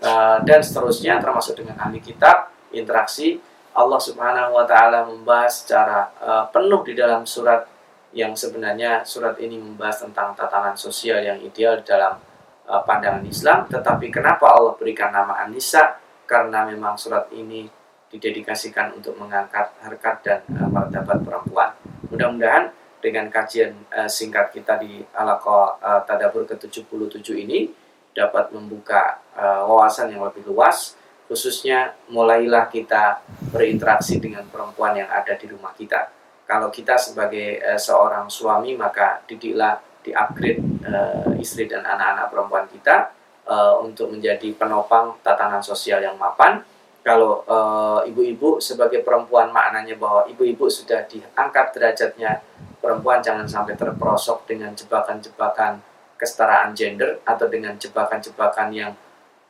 uh, 0.04 0.38
dan 0.44 0.60
seterusnya 0.60 1.18
termasuk 1.24 1.58
dengan 1.64 1.80
ahli 1.80 2.04
kitab, 2.04 2.52
interaksi 2.76 3.40
Allah 3.74 3.98
Subhanahu 3.98 4.54
wa 4.54 4.66
taala 4.70 5.08
membahas 5.10 5.66
secara 5.66 6.14
uh, 6.22 6.46
penuh 6.54 6.86
di 6.86 6.94
dalam 6.94 7.26
surat 7.26 7.66
yang 8.14 8.38
sebenarnya 8.38 9.02
surat 9.02 9.34
ini 9.42 9.58
membahas 9.58 10.06
tentang 10.06 10.38
tatanan 10.38 10.78
sosial 10.78 11.26
yang 11.26 11.42
ideal 11.42 11.82
dalam 11.82 12.22
uh, 12.70 12.82
pandangan 12.86 13.26
Islam, 13.26 13.66
tetapi 13.66 14.14
kenapa 14.14 14.54
Allah 14.54 14.78
berikan 14.78 15.10
nama 15.10 15.42
An-Nisa? 15.42 15.98
Karena 16.30 16.70
memang 16.70 16.94
surat 16.94 17.28
ini 17.34 17.66
didedikasikan 18.14 18.94
untuk 18.94 19.18
mengangkat 19.18 19.74
harkat 19.82 20.16
dan 20.22 20.40
uh, 20.54 20.70
martabat 20.70 21.26
perempuan. 21.26 21.74
Mudah-mudahan 22.14 22.70
dengan 23.02 23.26
kajian 23.34 23.74
uh, 23.90 24.06
singkat 24.06 24.54
kita 24.54 24.78
di 24.78 25.02
Alaqa 25.18 25.82
uh, 25.82 26.02
Tadabur 26.06 26.46
ke-77 26.46 27.26
ini 27.34 27.74
dapat 28.14 28.54
membuka 28.54 29.22
uh, 29.34 29.66
wawasan 29.68 30.14
yang 30.14 30.24
lebih 30.26 30.46
luas 30.46 30.98
khususnya 31.28 31.98
mulailah 32.14 32.70
kita 32.70 33.26
berinteraksi 33.50 34.22
dengan 34.22 34.46
perempuan 34.48 34.94
yang 34.94 35.10
ada 35.10 35.34
di 35.34 35.50
rumah 35.50 35.74
kita. 35.74 36.14
Kalau 36.46 36.70
kita 36.70 36.94
sebagai 36.96 37.58
uh, 37.62 37.80
seorang 37.80 38.30
suami 38.30 38.78
maka 38.78 39.26
didiklah 39.26 39.82
di-upgrade 40.04 40.62
uh, 40.86 41.34
istri 41.40 41.66
dan 41.66 41.82
anak-anak 41.82 42.28
perempuan 42.30 42.66
kita 42.70 43.16
uh, 43.48 43.80
untuk 43.82 44.12
menjadi 44.12 44.52
penopang 44.54 45.18
tatanan 45.24 45.64
sosial 45.64 46.04
yang 46.04 46.20
mapan 46.20 46.64
kalau 47.04 47.44
eh, 47.44 48.08
ibu-ibu 48.16 48.58
uh, 48.58 48.64
sebagai 48.64 49.04
perempuan 49.04 49.52
maknanya 49.52 50.00
bahwa 50.00 50.24
ibu-ibu 50.24 50.72
sudah 50.72 51.04
diangkat 51.04 51.76
derajatnya 51.76 52.40
perempuan 52.80 53.20
jangan 53.20 53.44
sampai 53.44 53.76
terperosok 53.76 54.48
dengan 54.48 54.72
jebakan-jebakan 54.72 55.84
kesetaraan 56.24 56.72
gender 56.72 57.20
atau 57.28 57.52
dengan 57.52 57.76
jebakan-jebakan 57.76 58.72
yang 58.72 58.96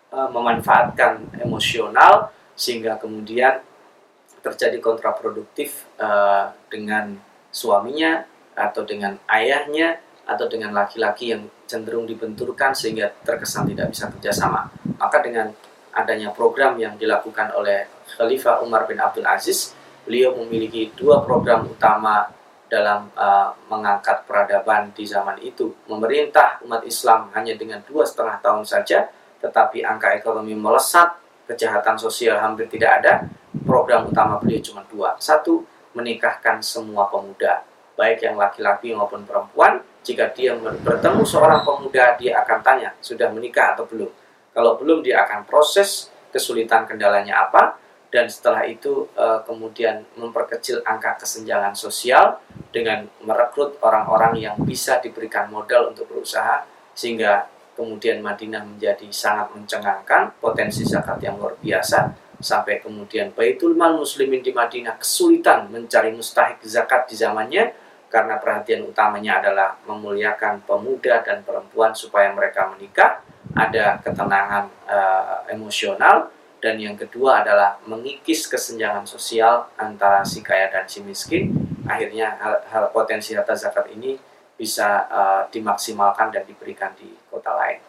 uh, 0.10 0.26
memanfaatkan 0.34 1.38
emosional 1.38 2.34
sehingga 2.58 2.98
kemudian 2.98 3.62
terjadi 4.42 4.82
kontraproduktif 4.82 5.86
uh, 6.02 6.50
dengan 6.74 7.14
suaminya 7.54 8.26
atau 8.58 8.82
dengan 8.82 9.14
ayahnya 9.30 10.02
atau 10.26 10.50
dengan 10.50 10.74
laki-laki 10.74 11.38
yang 11.38 11.46
cenderung 11.70 12.10
dibenturkan 12.10 12.74
sehingga 12.74 13.14
terkesan 13.22 13.70
tidak 13.70 13.94
bisa 13.94 14.10
kerjasama 14.10 14.74
maka 14.98 15.22
dengan 15.22 15.54
adanya 15.94 16.34
program 16.34 16.76
yang 16.82 16.98
dilakukan 16.98 17.54
oleh 17.54 17.86
Khalifah 18.18 18.66
Umar 18.66 18.90
bin 18.90 18.98
Abdul 18.98 19.30
Aziz. 19.30 19.78
Beliau 20.04 20.36
memiliki 20.36 20.92
dua 20.98 21.24
program 21.24 21.70
utama 21.70 22.28
dalam 22.74 23.14
uh, 23.14 23.54
mengangkat 23.70 24.26
peradaban 24.26 24.90
di 24.98 25.06
zaman 25.06 25.38
itu. 25.46 25.70
Memerintah 25.86 26.58
umat 26.66 26.82
Islam 26.90 27.30
hanya 27.38 27.54
dengan 27.54 27.86
dua 27.86 28.02
setengah 28.02 28.42
tahun 28.42 28.66
saja, 28.66 29.14
tetapi 29.46 29.86
angka 29.86 30.18
ekonomi 30.18 30.58
melesat, 30.58 31.14
kejahatan 31.46 32.02
sosial 32.02 32.42
hampir 32.42 32.66
tidak 32.66 33.06
ada. 33.06 33.14
Program 33.62 34.10
utama 34.10 34.42
beliau 34.42 34.66
cuma 34.66 34.82
dua. 34.90 35.14
Satu, 35.22 35.62
menikahkan 35.94 36.58
semua 36.66 37.06
pemuda, 37.14 37.62
baik 37.94 38.26
yang 38.26 38.42
laki-laki 38.42 38.90
maupun 38.98 39.22
perempuan. 39.22 39.86
Jika 40.02 40.34
dia 40.34 40.58
bertemu 40.58 41.22
seorang 41.24 41.62
pemuda, 41.62 42.18
dia 42.18 42.42
akan 42.42 42.60
tanya, 42.66 42.90
sudah 43.00 43.30
menikah 43.30 43.78
atau 43.78 43.86
belum? 43.86 44.10
Kalau 44.52 44.82
belum 44.82 45.06
dia 45.06 45.22
akan 45.24 45.46
proses 45.46 46.10
kesulitan 46.34 46.90
kendalanya 46.90 47.46
apa 47.46 47.78
dan 48.14 48.30
setelah 48.30 48.62
itu 48.70 49.10
uh, 49.18 49.42
kemudian 49.42 50.06
memperkecil 50.14 50.86
angka 50.86 51.18
kesenjangan 51.18 51.74
sosial 51.74 52.38
dengan 52.70 53.10
merekrut 53.26 53.82
orang-orang 53.82 54.38
yang 54.38 54.56
bisa 54.62 55.02
diberikan 55.02 55.50
modal 55.50 55.90
untuk 55.90 56.06
berusaha 56.06 56.62
sehingga 56.94 57.50
kemudian 57.74 58.22
Madinah 58.22 58.62
menjadi 58.62 59.10
sangat 59.10 59.50
mencengangkan 59.58 60.38
potensi 60.38 60.86
zakat 60.86 61.18
yang 61.26 61.42
luar 61.42 61.58
biasa 61.58 62.14
sampai 62.38 62.86
kemudian 62.86 63.34
Baitul 63.34 63.74
Mal 63.74 63.98
Muslimin 63.98 64.46
di 64.46 64.54
Madinah 64.54 65.02
kesulitan 65.02 65.74
mencari 65.74 66.14
mustahik 66.14 66.62
zakat 66.62 67.10
di 67.10 67.18
zamannya 67.18 67.74
karena 68.14 68.38
perhatian 68.38 68.86
utamanya 68.86 69.42
adalah 69.42 69.74
memuliakan 69.90 70.62
pemuda 70.70 71.26
dan 71.26 71.42
perempuan 71.42 71.98
supaya 71.98 72.30
mereka 72.30 72.70
menikah 72.70 73.26
ada 73.58 73.98
ketenangan 74.06 74.70
uh, 74.86 75.50
emosional 75.50 76.30
dan 76.64 76.80
yang 76.80 76.96
kedua 76.96 77.44
adalah 77.44 77.76
mengikis 77.84 78.48
kesenjangan 78.48 79.04
sosial 79.04 79.68
antara 79.76 80.24
si 80.24 80.40
kaya 80.40 80.72
dan 80.72 80.88
si 80.88 81.04
miskin. 81.04 81.52
Akhirnya 81.84 82.40
hal, 82.40 82.64
hal 82.72 82.84
potensi 82.96 83.36
harta 83.36 83.52
zakat 83.52 83.92
ini 83.92 84.16
bisa 84.56 85.04
uh, 85.12 85.44
dimaksimalkan 85.52 86.32
dan 86.32 86.48
diberikan 86.48 86.96
di 86.96 87.12
kota 87.28 87.52
lain. 87.52 87.84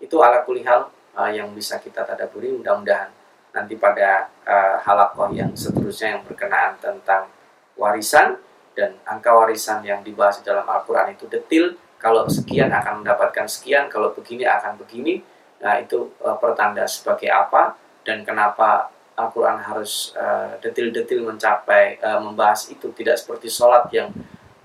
Itu 0.00 0.24
ala 0.24 0.40
kulihal 0.40 0.88
uh, 1.12 1.28
yang 1.28 1.52
bisa 1.52 1.76
kita 1.84 2.00
tadaburi. 2.08 2.48
Mudah-mudahan 2.56 3.12
nanti 3.52 3.76
pada 3.76 4.32
uh, 4.48 4.80
halakoh 4.80 5.28
yang 5.28 5.52
seterusnya 5.52 6.16
yang 6.16 6.24
berkenaan 6.24 6.80
tentang 6.80 7.28
warisan 7.76 8.40
dan 8.72 8.96
angka 9.04 9.36
warisan 9.36 9.84
yang 9.84 10.00
dibahas 10.00 10.40
dalam 10.40 10.64
Al-Quran 10.64 11.12
itu 11.12 11.28
detil. 11.28 11.76
Kalau 12.00 12.24
sekian 12.24 12.72
akan 12.72 13.04
mendapatkan 13.04 13.44
sekian, 13.44 13.92
kalau 13.92 14.16
begini 14.16 14.48
akan 14.48 14.80
begini. 14.80 15.20
Nah, 15.60 15.76
itu 15.76 16.08
uh, 16.24 16.40
pertanda 16.40 16.88
sebagai 16.88 17.28
apa 17.28 17.83
dan 18.04 18.22
kenapa 18.22 18.92
Al-Quran 19.14 19.58
harus 19.62 20.12
uh, 20.18 20.58
detil-detil 20.60 21.24
mencapai 21.24 21.98
uh, 22.02 22.20
membahas 22.20 22.68
itu 22.70 22.90
tidak 22.92 23.18
seperti 23.18 23.46
sholat 23.48 23.86
yang 23.94 24.10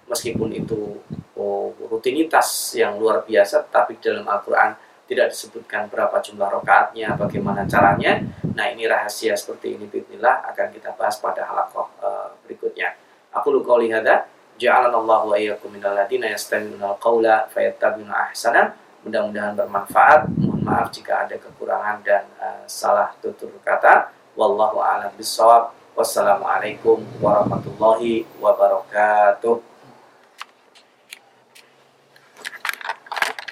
meskipun 0.10 0.49
itu 0.52 0.97
oh, 1.38 1.71
rutinitas 1.88 2.73
yang 2.73 2.97
luar 2.97 3.23
biasa 3.23 3.69
tapi 3.69 3.95
dalam 4.02 4.25
Al-Quran 4.25 4.73
tidak 5.10 5.34
disebutkan 5.34 5.89
berapa 5.89 6.21
jumlah 6.21 6.54
rokaatnya, 6.62 7.17
bagaimana 7.17 7.65
caranya. 7.65 8.21
Nah 8.54 8.69
ini 8.69 8.86
rahasia 8.86 9.34
seperti 9.34 9.73
ini, 9.73 9.89
Bismillah 9.89 10.45
akan 10.54 10.69
kita 10.69 10.93
bahas 10.93 11.17
pada 11.17 11.49
halakoh 11.49 11.89
uh, 11.97 12.30
berikutnya. 12.45 12.93
Aku 13.34 13.49
luka 13.49 13.73
lihada. 13.82 14.30
Ja'alanallahu 14.60 15.34
wa 15.34 15.36
iyyakum 15.39 15.71
minal 15.71 15.95
ladina 15.95 16.30
yastami'una 16.30 16.93
al-qawla 16.93 17.47
fayattabi'una 17.49 18.30
ahsana. 18.30 18.75
Mudah-mudahan 19.02 19.56
bermanfaat. 19.56 20.28
Maaf 20.70 20.94
jika 20.94 21.26
ada 21.26 21.34
kekurangan 21.34 22.06
dan 22.06 22.30
uh, 22.38 22.62
salah 22.70 23.10
tutur 23.18 23.50
kata. 23.66 24.14
Wallahu 24.38 24.78
a'lam 24.86 25.10
bishawab. 25.18 25.74
Wassalamualaikum 25.98 27.02
warahmatullahi 27.18 28.30
wabarakatuh. 28.38 29.69